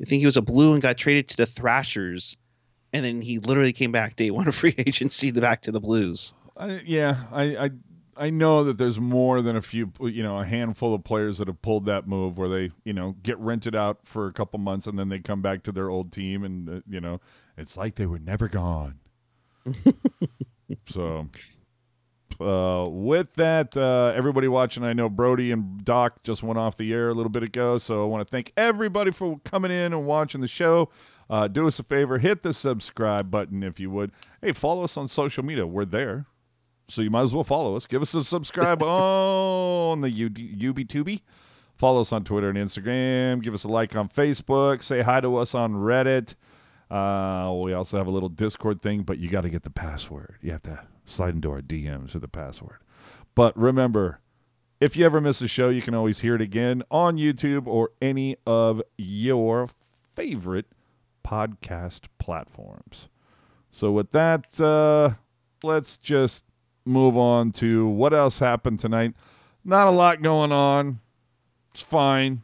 [0.00, 2.36] I think he was a blue and got traded to the Thrashers,
[2.92, 6.34] and then he literally came back day one of free agency back to the Blues.
[6.84, 7.70] Yeah, I, I
[8.16, 11.48] I know that there's more than a few, you know, a handful of players that
[11.48, 14.86] have pulled that move where they, you know, get rented out for a couple months
[14.86, 17.20] and then they come back to their old team and uh, you know,
[17.56, 18.98] it's like they were never gone.
[20.88, 21.28] so
[22.40, 26.92] uh, with that, uh, everybody watching, I know Brody and Doc just went off the
[26.92, 30.06] air a little bit ago, so I want to thank everybody for coming in and
[30.06, 30.90] watching the show.
[31.30, 34.12] Uh, do us a favor, hit the subscribe button if you would.
[34.42, 35.66] Hey, follow us on social media.
[35.66, 36.26] We're there,
[36.92, 37.86] so you might as well follow us.
[37.86, 41.22] Give us a subscribe on the UBTubi.
[41.78, 43.42] Follow us on Twitter and Instagram.
[43.42, 44.82] Give us a like on Facebook.
[44.82, 46.34] Say hi to us on Reddit.
[46.90, 50.36] Uh, we also have a little Discord thing, but you got to get the password.
[50.42, 52.80] You have to slide into our DMs with the password.
[53.34, 54.20] But remember,
[54.78, 57.92] if you ever miss a show, you can always hear it again on YouTube or
[58.02, 59.70] any of your
[60.14, 60.66] favorite
[61.26, 63.08] podcast platforms.
[63.70, 65.14] So, with that, uh,
[65.62, 66.44] let's just
[66.84, 69.14] move on to what else happened tonight.
[69.64, 71.00] Not a lot going on.
[71.72, 72.42] It's fine.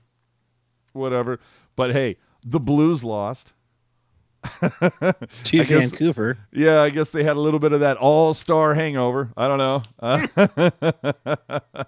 [0.93, 1.41] Whatever.
[1.77, 3.53] But hey, the Blues lost.
[4.61, 6.39] To guess- Vancouver.
[6.53, 9.31] Yeah, I guess they had a little bit of that all-star hangover.
[9.37, 9.83] I don't know.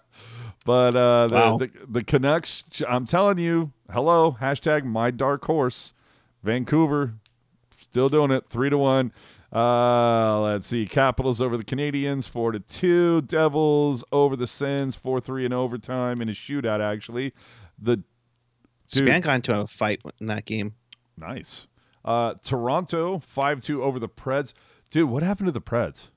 [0.67, 1.57] But uh, the, Wow.
[1.57, 5.95] the the Canucks, I'm telling you, hello, hashtag my dark horse,
[6.43, 7.15] Vancouver,
[7.81, 9.11] still doing it, three to one.
[9.53, 13.23] Uh, let's see, Capitals over the Canadians, four to two.
[13.23, 16.81] Devils over the Sens, four three in overtime in a shootout.
[16.81, 17.33] Actually,
[17.81, 19.07] the Dude.
[19.09, 20.75] Span got into a fight in that game.
[21.17, 21.67] Nice.
[22.05, 24.53] Uh, Toronto, 5 2 over the Preds.
[24.91, 26.09] Dude, what happened to the Preds?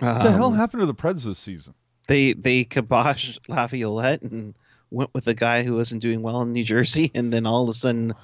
[0.00, 1.74] What the hell Um, happened to the Preds this season?
[2.08, 4.54] they they kiboshed Laviolette and
[4.90, 7.68] went with a guy who wasn't doing well in New Jersey, and then all of
[7.68, 8.14] a sudden,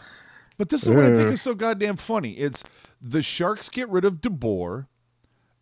[0.58, 2.32] But this is what I think is so goddamn funny.
[2.32, 2.64] It's
[3.00, 4.86] the Sharks get rid of DeBoer,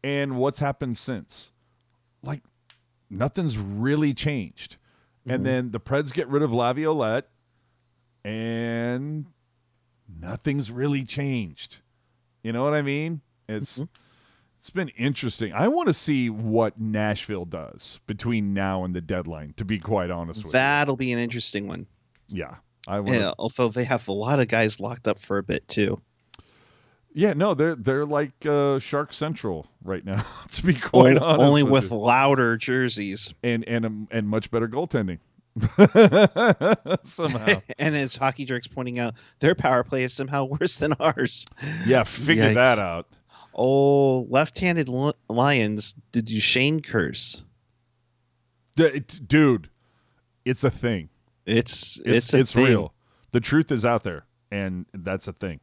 [0.02, 1.52] and what's happened since?
[2.22, 2.42] Like,
[3.10, 4.78] nothing's really changed.
[5.26, 5.34] Mhm.
[5.34, 7.28] And then the Preds get rid of Laviolette,
[8.24, 9.26] and
[10.08, 11.78] nothing's really changed.
[12.42, 13.20] You know what I mean?
[13.48, 13.88] It's Mhm.
[14.58, 15.52] it's been interesting.
[15.52, 19.52] I want to see what Nashville does between now and the deadline.
[19.58, 20.52] To be quite honest with you.
[20.52, 21.86] That'll be an interesting one.
[22.28, 22.56] yeah,
[22.88, 23.18] I want.
[23.18, 26.00] Yeah, although they have a lot of guys locked up for a bit too.
[27.14, 30.24] Yeah, no, they're they're like uh, Shark Central right now.
[30.52, 33.32] to be quite Only, honest, only with with louder jerseys.
[33.42, 35.18] and and um, and much better goaltending.
[37.04, 41.46] Somehow, and as Hockey Jerks pointing out, their power play is somehow worse than ours.
[41.86, 42.54] yeah, figure Yikes.
[42.54, 43.06] that out.
[43.54, 47.42] Oh, left-handed li- Lions, did Duchesne curse?
[48.74, 49.70] D- dude,
[50.44, 51.08] it's a thing.
[51.46, 52.92] It's It's it's it's real.
[53.32, 55.60] The truth is out there, and that's a thing.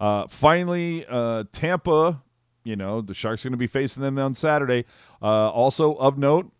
[0.00, 2.22] Uh, finally, uh, Tampa.
[2.64, 4.84] You know the Sharks are going to be facing them on Saturday.
[5.22, 6.52] Uh, also of note,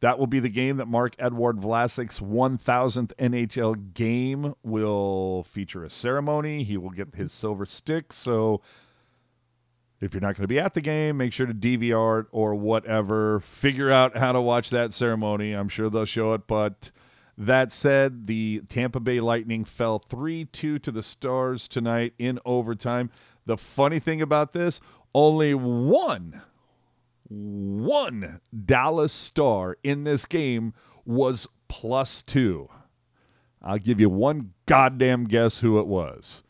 [0.00, 6.62] that will be the game that Marc-Edouard Vlasic's 1,000th NHL game will feature a ceremony.
[6.62, 8.12] He will get his silver stick.
[8.12, 8.60] So
[10.00, 12.54] if you're not going to be at the game, make sure to DVR it or
[12.54, 13.40] whatever.
[13.40, 15.52] Figure out how to watch that ceremony.
[15.52, 16.46] I'm sure they'll show it.
[16.46, 16.90] But
[17.38, 23.10] that said, the Tampa Bay Lightning fell 3 2 to the Stars tonight in overtime.
[23.44, 24.80] The funny thing about this,
[25.14, 26.42] only one,
[27.28, 30.72] one Dallas Star in this game
[31.04, 32.68] was plus two.
[33.62, 36.42] I'll give you one goddamn guess who it was.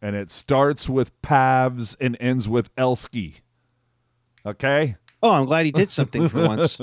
[0.00, 3.40] And it starts with Pavs and ends with Elsky.
[4.46, 4.96] Okay?
[5.22, 6.80] Oh, I'm glad he did something for once.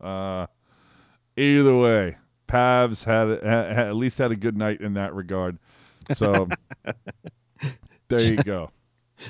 [0.00, 0.46] uh,
[1.36, 2.16] either way,
[2.54, 5.58] Pavs had, had at least had a good night in that regard.
[6.14, 6.48] So
[8.08, 8.70] there you go.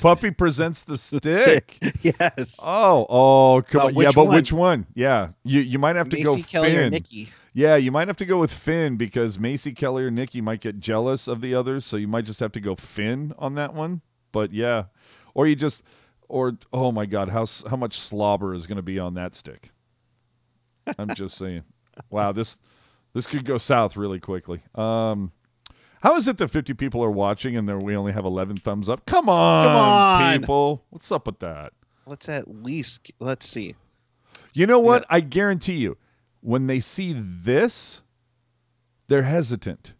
[0.00, 1.78] Puppy presents the stick.
[2.02, 2.60] yes.
[2.64, 3.94] Oh, oh, come on.
[3.94, 4.34] Yeah, but one?
[4.34, 4.86] which one?
[4.94, 6.92] Yeah, you you might have to Macy go Kelly or Finn.
[6.92, 7.30] Nikki.
[7.52, 10.80] Yeah, you might have to go with Finn because Macy Kelly or Nikki might get
[10.80, 14.00] jealous of the others, so you might just have to go Finn on that one.
[14.32, 14.84] But yeah,
[15.34, 15.84] or you just,
[16.28, 19.70] or oh my God, how how much slobber is going to be on that stick?
[20.98, 21.62] I'm just saying.
[22.10, 22.58] Wow, this
[23.14, 24.60] this could go south really quickly.
[24.74, 25.32] Um,
[26.02, 28.88] how is it that 50 people are watching and there we only have 11 thumbs
[28.90, 29.06] up?
[29.06, 30.40] Come on, Come on.
[30.40, 31.72] people, what's up with that?
[32.06, 33.74] Let's at least let's see.
[34.52, 35.06] You know what?
[35.08, 35.96] I guarantee you,
[36.42, 38.02] when they see this,
[39.08, 39.94] they're hesitant.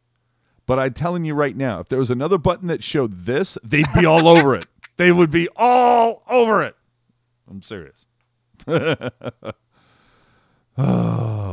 [0.66, 3.86] But I'm telling you right now, if there was another button that showed this, they'd
[3.94, 4.66] be all over it.
[4.96, 6.76] They would be all over it.
[7.50, 8.06] I'm serious.
[8.68, 9.10] oh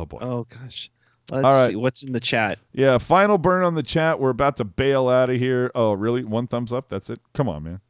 [0.06, 0.18] boy.
[0.20, 0.90] Oh gosh.
[1.30, 1.70] Let's All right.
[1.70, 2.58] see what's in the chat.
[2.72, 4.18] Yeah, final burn on the chat.
[4.18, 5.70] We're about to bail out of here.
[5.74, 6.24] Oh, really?
[6.24, 6.88] One thumbs up?
[6.88, 7.20] That's it?
[7.32, 7.80] Come on, man.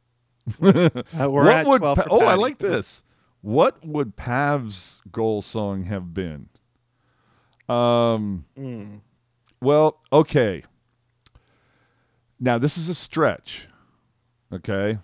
[1.17, 3.01] Uh, we're what at would 12 Pa- oh, I like this.
[3.41, 6.49] What would Pav's goal song have been?
[7.69, 8.45] Um.
[8.57, 9.01] Mm.
[9.61, 10.63] Well, okay.
[12.39, 13.67] Now this is a stretch.
[14.51, 14.99] Okay,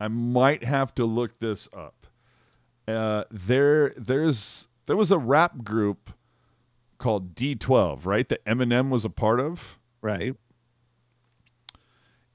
[0.00, 2.08] I might have to look this up.
[2.88, 6.10] Uh, there, there's there was a rap group
[7.04, 8.26] called D12, right?
[8.30, 10.34] That Eminem was a part of, Right.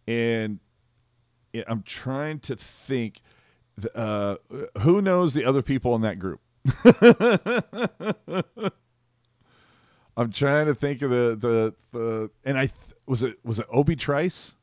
[0.07, 0.59] and
[1.67, 3.21] I'm trying to think.
[3.95, 4.35] Uh,
[4.81, 6.41] who knows the other people in that group?
[10.17, 12.73] I'm trying to think of the the the and I th-
[13.07, 14.55] was it was it Obi Trice.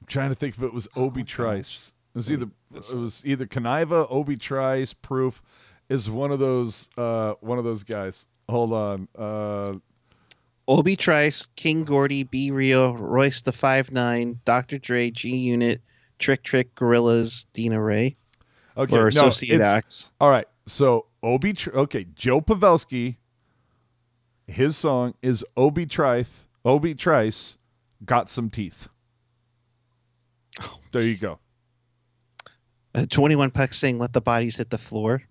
[0.00, 1.92] I'm trying to think if it was Oh Obi my Trice.
[2.14, 5.42] It was either it was either Kuniva, Obi Trice, Proof
[5.88, 8.26] is one of those uh one of those guys.
[8.52, 9.08] Hold on.
[9.16, 9.74] Uh
[10.68, 14.78] Obi Trice, King Gordy, B Rio, Royce the Five Nine, Dr.
[14.78, 15.82] Dre, G Unit,
[16.20, 18.16] Trick Trick, Gorillas, Dina Ray,
[18.76, 20.12] okay, or no, Associate Acts.
[20.20, 20.46] All right.
[20.68, 23.16] So Obi okay, Joe Pavelski
[24.46, 27.58] his song is Obi Trice, Obi Trice
[28.04, 28.88] got some teeth.
[30.60, 31.38] Oh, There you go.
[32.94, 35.22] Uh, 21 Pucks saying, let the bodies hit the floor.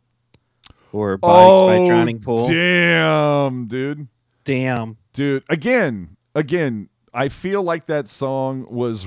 [0.93, 2.45] Or bodies by drowning pool.
[2.45, 4.07] Oh, Damn, dude.
[4.43, 4.97] Damn.
[5.13, 9.05] Dude, again, again, I feel like that song was,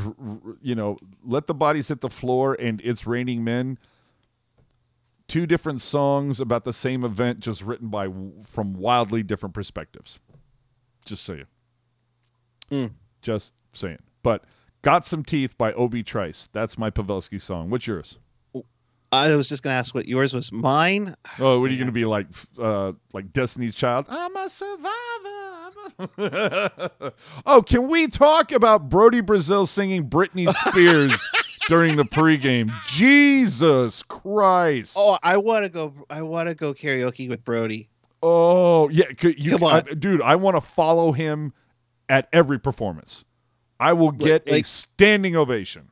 [0.61, 3.79] you know, Let the Bodies Hit the Floor and It's Raining Men.
[5.27, 8.09] Two different songs about the same event, just written by
[8.45, 10.21] from wildly different perspectives.
[11.07, 11.47] Just saying.
[12.69, 12.87] Hmm.
[13.23, 13.99] Just saying.
[14.23, 14.45] But
[14.83, 16.49] Got Some Teeth by Obi Trice.
[16.53, 17.71] That's my Pavelski song.
[17.71, 18.19] What's yours?
[19.15, 20.51] I was just going to ask what yours was.
[20.53, 21.15] Mine?
[21.39, 22.27] Oh, what are you going to be like?
[22.59, 24.07] Uh, like Destiny's Child?
[24.09, 24.91] I'm a survivor.
[25.99, 27.13] I'm a-
[27.47, 31.27] oh, can we talk about Brody Brazil singing Britney Spears
[31.69, 32.73] during the pregame?
[32.87, 34.95] Jesus Christ!
[34.97, 35.95] Oh, I want to go.
[36.11, 37.89] I want to go karaoke with Brody.
[38.23, 39.89] Oh yeah, you, Come on.
[39.89, 40.23] I- dude.
[40.23, 41.53] I want to follow him
[42.09, 43.25] at every performance.
[43.79, 45.91] I will get a standing ovation.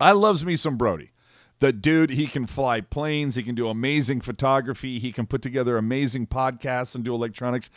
[0.00, 1.12] I loves me some Brody.
[1.60, 3.34] The dude, he can fly planes.
[3.34, 4.98] He can do amazing photography.
[4.98, 7.68] He can put together amazing podcasts and do electronics.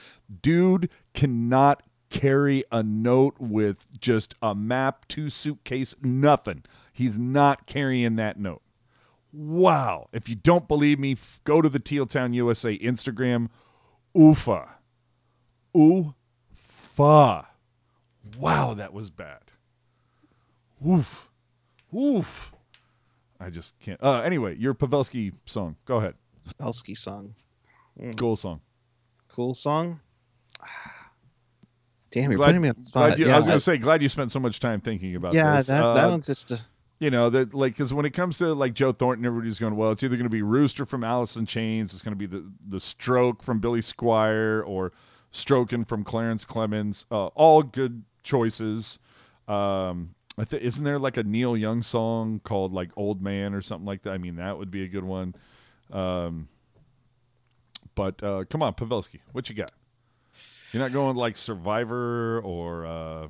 [0.42, 6.64] Dude cannot carry a note with just a map, two suitcase, nothing.
[6.94, 8.62] He's not carrying that note.
[9.34, 10.08] Wow.
[10.14, 13.50] If you don't believe me, f- go to the Teal Town USA Instagram.
[14.16, 14.70] Oofa.
[15.76, 17.48] Oofa.
[18.38, 19.42] Wow, that was bad.
[20.88, 21.30] Oof.
[21.96, 22.54] Oof.
[23.40, 24.02] I just can't.
[24.02, 25.76] Uh, anyway, your Pavelski song.
[25.86, 26.16] Go ahead.
[26.60, 27.36] Pavelski song.
[28.18, 28.62] Cool song.
[29.30, 30.00] Cool song.
[32.12, 33.18] Damn, you're Glad- putting me on the spot.
[33.18, 35.34] You, yeah, I was going to say, glad you spent so much time thinking about
[35.34, 35.68] yeah, this.
[35.68, 36.60] that Uh, that one's just a,
[37.00, 39.92] you know that like because when it comes to like Joe Thornton, everybody's going, well,
[39.92, 42.46] it's either going to be Rooster from Alice in Chains, it's going to be the
[42.70, 44.94] the Stroke from Billy Squier, or
[45.32, 47.08] Stroking from Clarence Clemens.
[47.10, 49.00] Uh, all good choices.
[49.48, 53.62] Um, I th- isn't there like a Neil Young song called like Old Man or
[53.62, 54.12] something like that?
[54.12, 55.36] I mean, that would be a good one.
[55.92, 56.48] Um,
[57.96, 59.72] but uh, come on, Pavelski, what you got?
[60.72, 63.28] You're not going like Survivor or uh,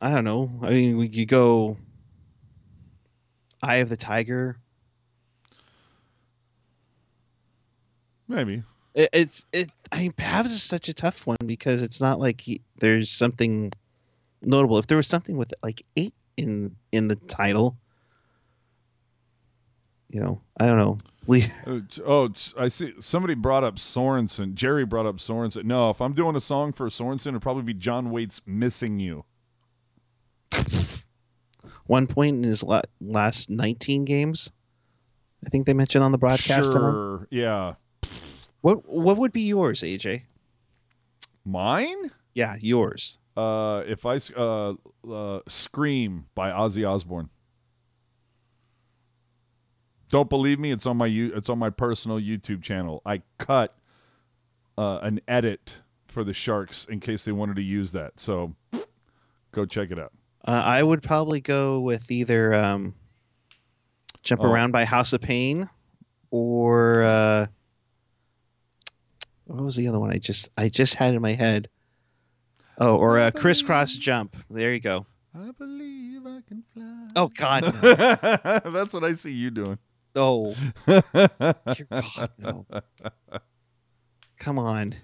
[0.00, 0.50] I don't know.
[0.62, 1.78] I mean, we could go
[3.62, 4.58] Eye of the Tiger.
[8.28, 8.62] maybe
[8.94, 9.70] It, it's it.
[9.90, 13.72] I mean, Pavs is such a tough one because it's not like he, there's something
[14.46, 14.78] notable.
[14.78, 17.76] If there was something with like eight in in the title,
[20.08, 20.98] you know, I don't know.
[21.26, 22.28] Le- Oh, Oh,
[22.58, 22.92] I see.
[23.00, 24.54] Somebody brought up Sorensen.
[24.54, 25.64] Jerry brought up Sorensen.
[25.64, 29.24] No, if I'm doing a song for Sorensen, it'd probably be John Waite's "Missing You."
[31.86, 34.50] One point in his la- last 19 games,
[35.44, 36.72] I think they mentioned on the broadcast.
[36.72, 37.26] Sure.
[37.30, 37.74] Yeah.
[38.62, 40.22] What what would be yours, AJ?
[41.44, 42.10] Mine.
[42.34, 43.18] Yeah, yours.
[43.36, 44.74] Uh, if I uh,
[45.10, 47.30] uh, "Scream" by Ozzy Osbourne.
[50.10, 50.70] Don't believe me?
[50.70, 51.08] It's on my.
[51.08, 53.02] It's on my personal YouTube channel.
[53.04, 53.76] I cut
[54.78, 55.76] uh, an edit
[56.06, 58.20] for the Sharks in case they wanted to use that.
[58.20, 58.54] So
[59.50, 60.12] go check it out.
[60.46, 62.94] Uh, I would probably go with either um,
[64.22, 64.46] "Jump Oh.
[64.46, 65.68] Around" by House of Pain,
[66.30, 67.46] or uh,
[69.46, 70.12] what was the other one?
[70.12, 71.68] I just I just had in my head.
[72.78, 75.06] Oh, or a "Crisscross Jump." There you go.
[75.36, 77.08] I believe I can fly.
[77.16, 78.70] Oh God, no.
[78.72, 79.78] That's what I see you doing.
[80.16, 80.54] oh
[80.86, 82.66] dear God, no!
[84.38, 84.94] Come on.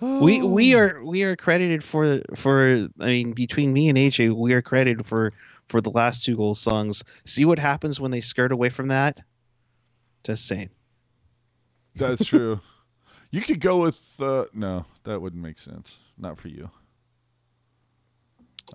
[0.00, 0.78] We we Oh.
[0.78, 5.06] are we are credited for for I mean between me and AJ we are credited
[5.06, 5.32] for
[5.68, 7.02] for the last two goal songs.
[7.24, 9.22] See what happens when they skirt away from that.
[10.24, 10.70] Just saying.
[11.94, 12.60] That's true.
[13.30, 15.98] you could go with uh, no, that wouldn't make sense.
[16.18, 16.70] Not for you.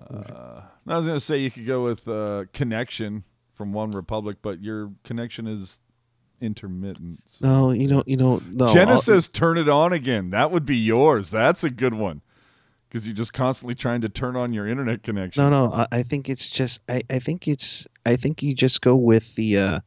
[0.08, 3.24] Uh, I was gonna say you could go with uh, "Connection"
[3.54, 5.80] from OneRepublic, but your connection is
[6.40, 7.20] intermittent.
[7.26, 8.72] so- No, you know you know no.
[8.72, 11.30] Jenna I'll- "Turn it on again." That would be yours.
[11.30, 12.22] That's a good one
[12.88, 15.42] because you're just constantly trying to turn on your internet connection.
[15.44, 15.72] no no.
[15.72, 19.34] I, I think it's just I, I think it's I think you just go with
[19.34, 19.80] the uh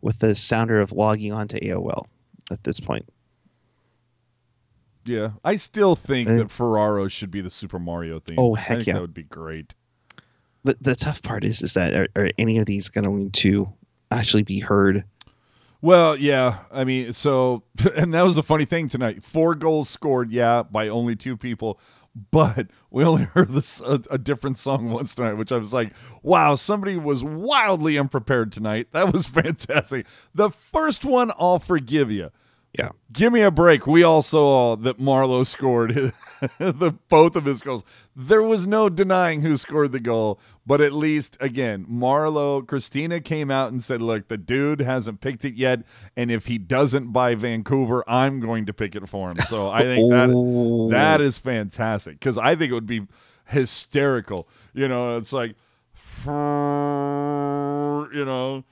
[0.00, 2.04] with the sounder of logging onto AOL
[2.52, 3.04] at this point.
[5.08, 8.36] Yeah, I still think Uh, that Ferraro should be the Super Mario theme.
[8.38, 8.94] Oh, I heck think yeah.
[8.94, 9.74] that would be great.
[10.64, 13.72] But the tough part is is that are, are any of these going to
[14.10, 15.04] actually be heard?
[15.80, 17.62] Well, yeah, I mean, so
[17.96, 19.24] and that was the funny thing tonight.
[19.24, 21.78] Four goals scored, yeah, by only two people,
[22.32, 25.92] but we only heard this a, a different song once tonight, which I was like,
[26.22, 28.88] wow, somebody was wildly unprepared tonight.
[28.92, 30.06] That was fantastic.
[30.34, 32.30] The first one, I'll forgive you.
[32.72, 32.90] Yeah.
[33.12, 33.86] Give me a break.
[33.86, 36.12] We all saw that Marleau scored
[36.58, 37.82] the both of his goals.
[38.14, 43.50] There was no denying who scored the goal, but at least again, Marleau, Christina came
[43.50, 45.82] out and said, "Look, the dude hasn't picked it yet,
[46.16, 49.82] and if he doesn't by Vancouver, I'm going to pick it for him." So I
[49.82, 50.28] think that
[50.90, 53.06] that is fantastic because I think it would be
[53.46, 54.46] hysterical.
[54.74, 55.56] You know, it's like,
[56.26, 56.32] you
[58.24, 58.64] know,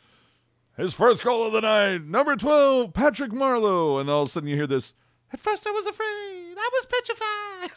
[0.77, 4.01] his first goal of the night, number 12, Patrick Marleau.
[4.01, 4.95] And all of a sudden you hear this,
[5.33, 6.87] at first I was afraid, I was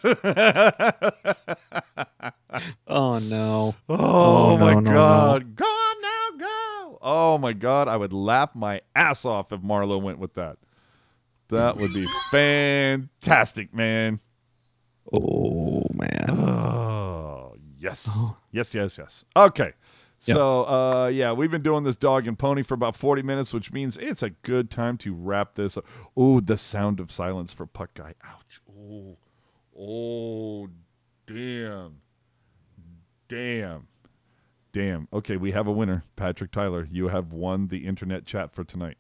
[0.01, 1.45] petrified.
[2.87, 3.75] Oh no.
[3.87, 3.95] oh,
[4.53, 5.55] Oh, my no, no, God.
[5.55, 6.97] Go on now, go.
[7.01, 7.87] Oh my God.
[7.87, 10.57] I would laugh my ass off if Marleau went with that.
[11.49, 14.19] That would be fantastic, man.
[15.13, 16.25] Oh man.
[16.29, 18.07] Oh, yes.
[18.09, 18.35] Oh.
[18.51, 19.25] Yes, yes, yes.
[19.35, 19.73] Okay.
[20.25, 20.35] Yep.
[20.35, 23.71] So, uh, yeah, we've been doing this dog and pony for about 40 minutes, which
[23.71, 25.85] means it's a good time to wrap this up.
[26.17, 28.15] Oh, the sound of silence for Puck Guy.
[28.23, 28.61] Ouch.
[28.69, 29.17] Oh,
[29.77, 30.69] oh,
[31.25, 32.01] damn.
[33.29, 33.87] Damn.
[34.71, 35.07] Damn.
[35.13, 36.03] Okay, we have a winner.
[36.15, 38.97] Patrick Tyler, you have won the internet chat for tonight.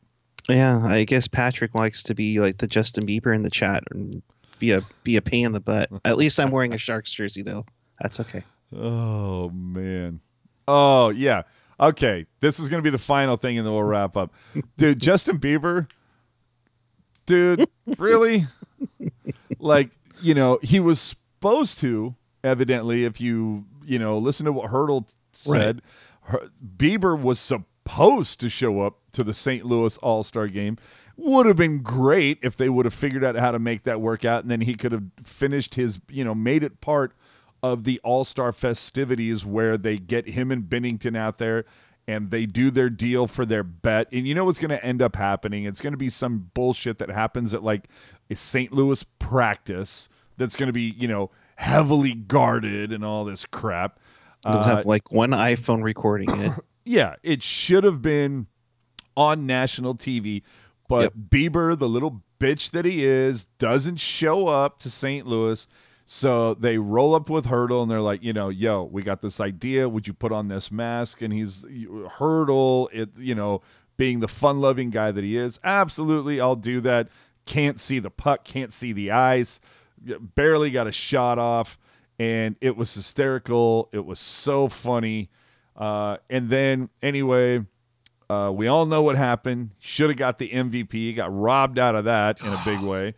[0.47, 4.21] Yeah, I guess Patrick likes to be like the Justin Bieber in the chat and
[4.57, 5.89] be a be a pain in the butt.
[6.05, 7.65] At least I'm wearing a Sharks jersey though.
[8.01, 8.43] That's okay.
[8.73, 10.21] Oh man.
[10.71, 11.43] Oh yeah.
[11.79, 12.27] Okay.
[12.41, 14.31] This is gonna be the final thing and then we'll wrap up.
[14.77, 15.89] Dude, Justin Bieber.
[17.25, 17.67] Dude,
[17.97, 18.45] really?
[19.59, 19.91] like,
[20.21, 25.05] you know, he was supposed to, evidently, if you, you know, listen to what Hertl
[25.31, 25.81] said,
[26.21, 29.65] Her- Bieber was supposed to show up to the St.
[29.65, 30.77] Louis All Star game.
[31.17, 34.23] Would have been great if they would have figured out how to make that work
[34.25, 37.13] out, and then he could have finished his, you know, made it part
[37.63, 41.65] of the All Star festivities where they get him and Binnington out there
[42.07, 44.07] and they do their deal for their bet.
[44.11, 45.65] And you know what's going to end up happening?
[45.65, 47.87] It's going to be some bullshit that happens at like
[48.29, 48.71] a St.
[48.73, 53.99] Louis practice that's going to be, you know, heavily guarded and all this crap.
[54.43, 56.53] They'll Uh, have like one iPhone recording it.
[56.85, 58.47] yeah, it should have been
[59.17, 60.41] on national TV,
[60.87, 61.13] but Yep.
[61.29, 65.27] Bieber, the little bitch that he is, doesn't show up to St.
[65.27, 65.67] Louis.
[66.11, 69.39] So they roll up with Hertl and they're like, you know, yo, we got this
[69.39, 69.87] idea.
[69.87, 71.21] Would you put on this mask?
[71.21, 73.61] And he's Hertl, it, you know,
[73.95, 75.59] being the fun loving guy that he is.
[75.63, 77.09] Absolutely, I'll do that.
[77.45, 79.59] Can't see the puck, can't see the ice,
[80.19, 81.77] barely got a shot off.
[82.17, 83.87] And it was hysterical.
[83.91, 85.29] It was so funny.
[85.77, 87.63] Uh, and then, anyway,
[88.31, 89.75] uh, we all know what happened.
[89.77, 91.15] Should have got the MVP.
[91.15, 93.13] Got robbed out of that in a big way.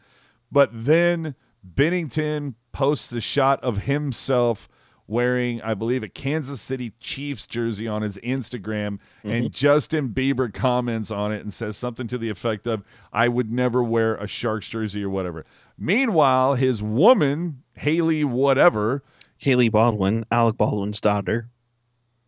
[0.52, 1.36] But then
[1.68, 4.68] Binnington posts the shot of himself
[5.08, 9.00] wearing, I believe, a Kansas City Chiefs jersey on his Instagram.
[9.24, 9.52] And mm-hmm.
[9.52, 13.84] Justin Bieber comments on it and says something to the effect of, I would never
[13.84, 15.46] wear a Sharks jersey or whatever.
[15.78, 19.04] Meanwhile, his woman, Hailey, whatever,
[19.38, 21.50] Hailey Baldwin, Alec Baldwin's daughter.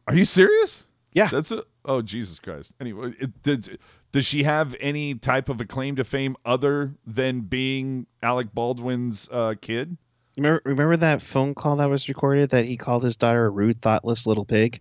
[0.08, 0.86] are you serious?
[1.14, 1.28] Yeah.
[1.28, 2.72] That's a oh Jesus Christ.
[2.82, 3.80] Anyway, it, did,
[4.14, 9.28] does she have any type of a claim to fame other than being Alec Baldwin's
[9.32, 9.98] uh, kid?
[10.38, 13.82] Remember, remember that phone call that was recorded that he called his daughter a rude,
[13.82, 14.80] thoughtless little pig?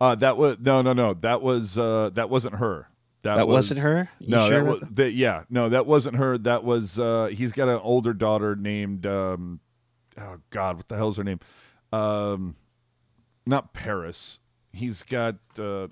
[0.00, 1.14] Uh, that was no, no, no.
[1.14, 2.88] That was uh, that wasn't her.
[3.22, 4.10] That, That, was, not her.
[4.20, 6.38] You No, sure that was that, yeah, no, that wasn't her.
[6.38, 9.60] That was uh, he's got an older daughter named um,
[10.18, 11.40] oh God, what the hell's her name?
[11.90, 12.54] Um,
[13.46, 14.38] not Paris.
[14.72, 15.88] He's got uh, oh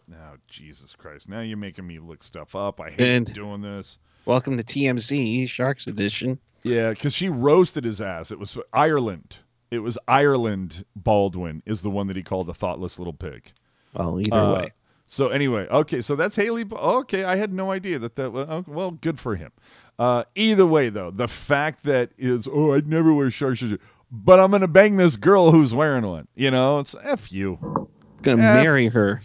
[0.49, 1.29] Jesus Christ.
[1.29, 2.81] Now you're making me look stuff up.
[2.81, 3.99] I hate And- doing this.
[4.25, 6.39] Welcome to TMZ Sharks Edition.
[6.65, 8.33] Yeah, because she roasted his ass.
[8.33, 9.39] It was Ireland.
[9.71, 13.53] It was Ireland Baldwin is the one that he called a thoughtless little pig.
[13.95, 14.69] Well, either Uh, way.
[15.07, 16.65] So anyway, okay, so that's Hailey.
[16.73, 18.33] Okay, I had no idea that that.
[18.33, 19.53] was Well, good for him.
[19.97, 23.79] Uh, either way, though, the fact that is, oh, I'd never wear shark shoes,
[24.11, 26.27] but I'm gonna bang this girl who's wearing one.
[26.35, 27.89] You know, it's f you,
[28.23, 29.21] Gonna F- marry her.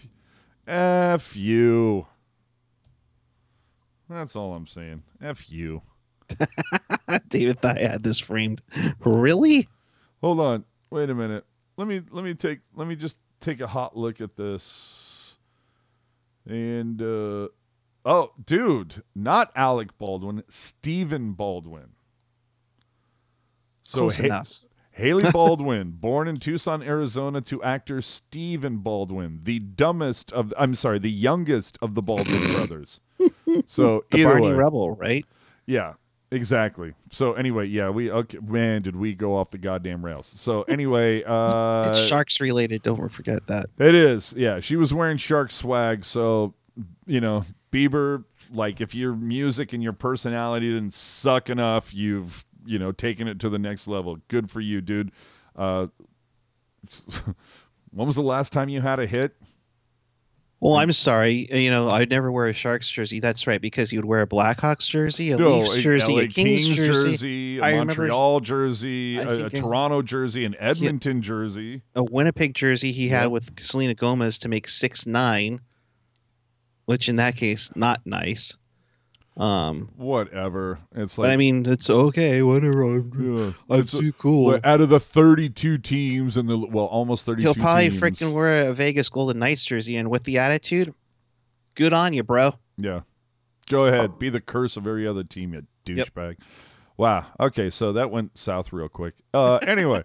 [0.67, 2.05] f you.
[4.09, 5.03] That's all I'm saying.
[5.21, 5.81] F you.
[7.29, 8.61] David thought I had this framed.
[9.03, 9.67] Really?
[10.21, 10.65] Hold on.
[10.89, 11.45] Wait a minute.
[11.77, 15.35] Let me let me take let me just take a hot look at this.
[16.47, 17.47] And uh
[18.05, 21.89] oh, dude, not Alec Baldwin, Stephen Baldwin.
[23.83, 24.53] So Close Ha- enough.
[25.01, 30.99] Hailey Baldwin, born in Tucson, Arizona, to actor Stephen Baldwin, the dumbest of I'm sorry,
[30.99, 32.99] the youngest of the Baldwin brothers.
[33.65, 35.25] So The Barney way, Rebel, right?
[35.65, 35.93] yeah,
[36.31, 36.93] exactly.
[37.11, 40.31] So anyway, yeah, we okay, man, did we go off the goddamn rails?
[40.33, 42.83] So anyway, uh it's Sharks related.
[42.83, 43.65] Don't forget that.
[43.79, 44.33] it is.
[44.37, 46.53] Yeah, she was wearing shark swag, so
[47.05, 48.23] you know, Bieber
[48.53, 53.39] like if your music and your personality didn't suck enough, you've, you know, taking it
[53.39, 54.17] to the next level.
[54.27, 55.11] Good for you, dude.
[55.55, 55.87] Uh
[57.91, 59.35] when was the last time you had a hit?
[60.59, 61.47] Well, I'm sorry.
[61.51, 63.19] You know, I'd never wear a Sharks jersey.
[63.19, 66.67] That's right, because you would wear a Blackhawks jersey, a Leafs jersey, LA a Kings,
[66.67, 71.81] jersey, jersey, a I remember- Montreal jersey, I a, a Toronto jersey, an Edmonton jersey.
[71.95, 73.27] a Winnipeg jersey he had Yeah.
[73.27, 75.61] with Selena Gomez to make six nine,
[76.85, 78.55] which in that case not nice.
[79.37, 80.79] Um, Whatever.
[80.93, 82.41] It's but like I mean, it's okay.
[82.41, 82.83] Whatever.
[82.83, 84.59] I'm, yeah, I'm it's too cool.
[84.63, 88.01] Out of the 32 teams and the well, almost 32 He'll probably teams.
[88.01, 90.93] freaking wear a Vegas Golden Knights jersey, and with the attitude,
[91.75, 92.53] good on you, bro.
[92.77, 93.01] Yeah.
[93.69, 94.19] Go ahead.
[94.19, 96.09] Be the curse of every other team, you Yep.
[96.13, 96.37] douchebag.
[96.97, 97.25] Wow.
[97.39, 99.15] Okay, so that went south real quick.
[99.33, 100.03] Uh anyway.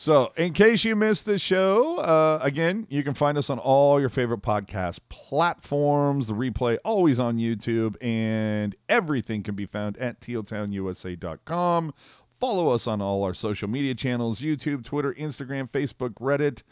[0.00, 3.98] So, in case you missed the show, uh, again, you can find us on all
[3.98, 6.28] your favorite podcast platforms.
[6.28, 11.92] The replay always on YouTube, and everything can be found at tealtownusa.com.
[12.38, 16.62] Follow us on all our social media channels YouTube, Twitter, Instagram, Facebook, Reddit.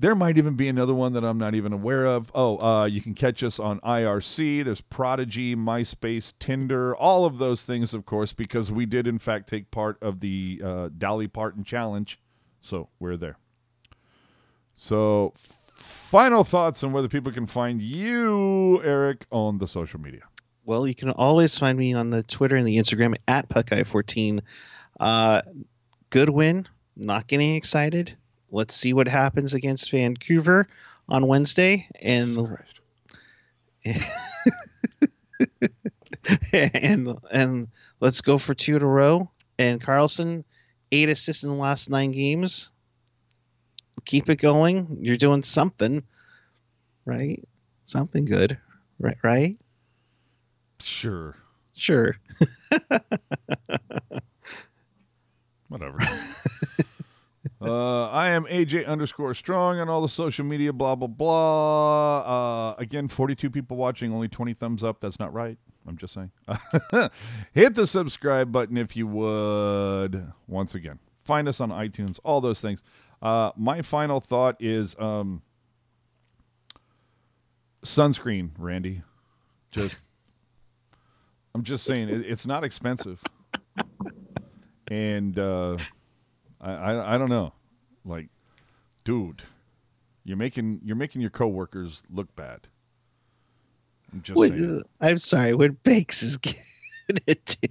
[0.00, 2.30] There might even be another one that I'm not even aware of.
[2.32, 4.64] Oh, uh, you can catch us on IRC.
[4.64, 9.48] There's Prodigy, MySpace, Tinder, all of those things, of course, because we did, in fact,
[9.48, 12.20] take part of the uh, Dolly Parton Challenge.
[12.60, 13.38] So we're there.
[14.76, 20.22] So, final thoughts on whether people can find you, Eric, on the social media.
[20.64, 24.40] Well, you can always find me on the Twitter and the Instagram at PuckGuy14.
[25.00, 25.42] Uh,
[26.10, 26.68] good win.
[26.96, 28.16] Not getting excited.
[28.50, 30.66] Let's see what happens against Vancouver
[31.08, 31.88] on Wednesday.
[32.00, 32.58] And
[36.52, 37.68] and and
[38.00, 39.30] let's go for two in a row.
[39.58, 40.44] And Karlsson,
[40.92, 42.70] eight assists in the last nine games.
[44.04, 44.98] Keep it going.
[45.02, 46.02] You're doing something,
[47.04, 47.42] right?
[47.84, 48.58] Something good,
[48.98, 49.18] right?
[49.22, 49.58] Right?
[50.80, 51.36] Sure.
[51.74, 52.16] Sure.
[55.68, 55.98] Whatever.
[57.60, 62.20] Uh, I am AJ underscore strong on all the social media, blah, blah, blah.
[62.20, 65.00] Uh, again, 42 people watching, only 20 thumbs up.
[65.00, 65.58] That's not right.
[65.86, 66.30] I'm just saying.
[67.52, 70.32] Hit the subscribe button if you would.
[70.46, 72.82] Once again, find us on iTunes, all those things.
[73.20, 75.42] Uh, my final thought is um,
[77.84, 79.02] sunscreen, Randy.
[79.70, 80.02] Just,
[81.54, 83.22] I'm just saying, it, it's not expensive.
[84.90, 85.76] And uh,
[86.60, 87.52] I, I, I don't know,
[88.04, 88.28] like,
[89.04, 89.42] dude,
[90.24, 92.66] you're making you're making your coworkers look bad.
[94.12, 94.80] I'm just Wait, saying.
[94.80, 95.54] uh, I'm sorry.
[95.54, 97.68] When Bakes is giving it to?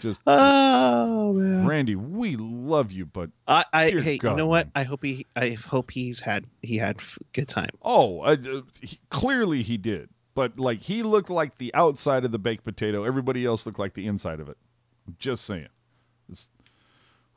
[0.00, 1.66] Just Oh man.
[1.66, 4.66] Randy, we love you, but I, I hey, God, you know what?
[4.66, 4.72] man.
[4.74, 7.00] I hope he, I hope he's had he had
[7.32, 7.70] good time.
[7.82, 10.08] oh, uh, uh, he, clearly he did.
[10.34, 13.04] But like he looked like the outside of the baked potato.
[13.04, 14.56] Everybody else looked like the inside of it.
[15.06, 15.68] I'm just saying.
[16.30, 16.48] It's,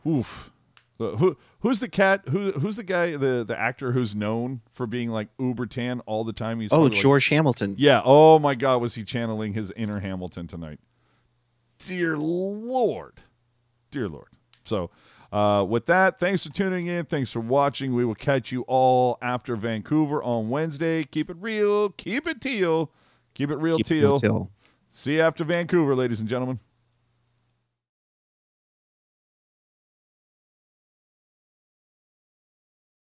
[0.05, 0.51] oof.
[0.99, 2.23] Uh, who who's the cat?
[2.29, 3.11] Who who's the guy?
[3.17, 6.59] The the actor who's known for being like uber tan all the time.
[6.59, 7.75] He's Oh, probably, like- George Hamilton.
[7.77, 8.01] Yeah.
[8.03, 10.79] Oh my God, was he channeling his inner Hamilton tonight?
[11.85, 13.21] Dear Lord,
[13.91, 14.29] dear Lord.
[14.63, 14.89] So,
[15.31, 17.05] uh, with that, thanks for tuning in.
[17.05, 17.93] Thanks for watching.
[17.93, 21.03] We will catch you all after Vancouver on Wednesday.
[21.03, 21.89] Keep it real.
[21.91, 22.91] Keep it teal.
[23.35, 24.07] Keep it real Keep it teal.
[24.09, 24.51] real till.
[24.91, 26.59] See you after Vancouver, ladies and gentlemen.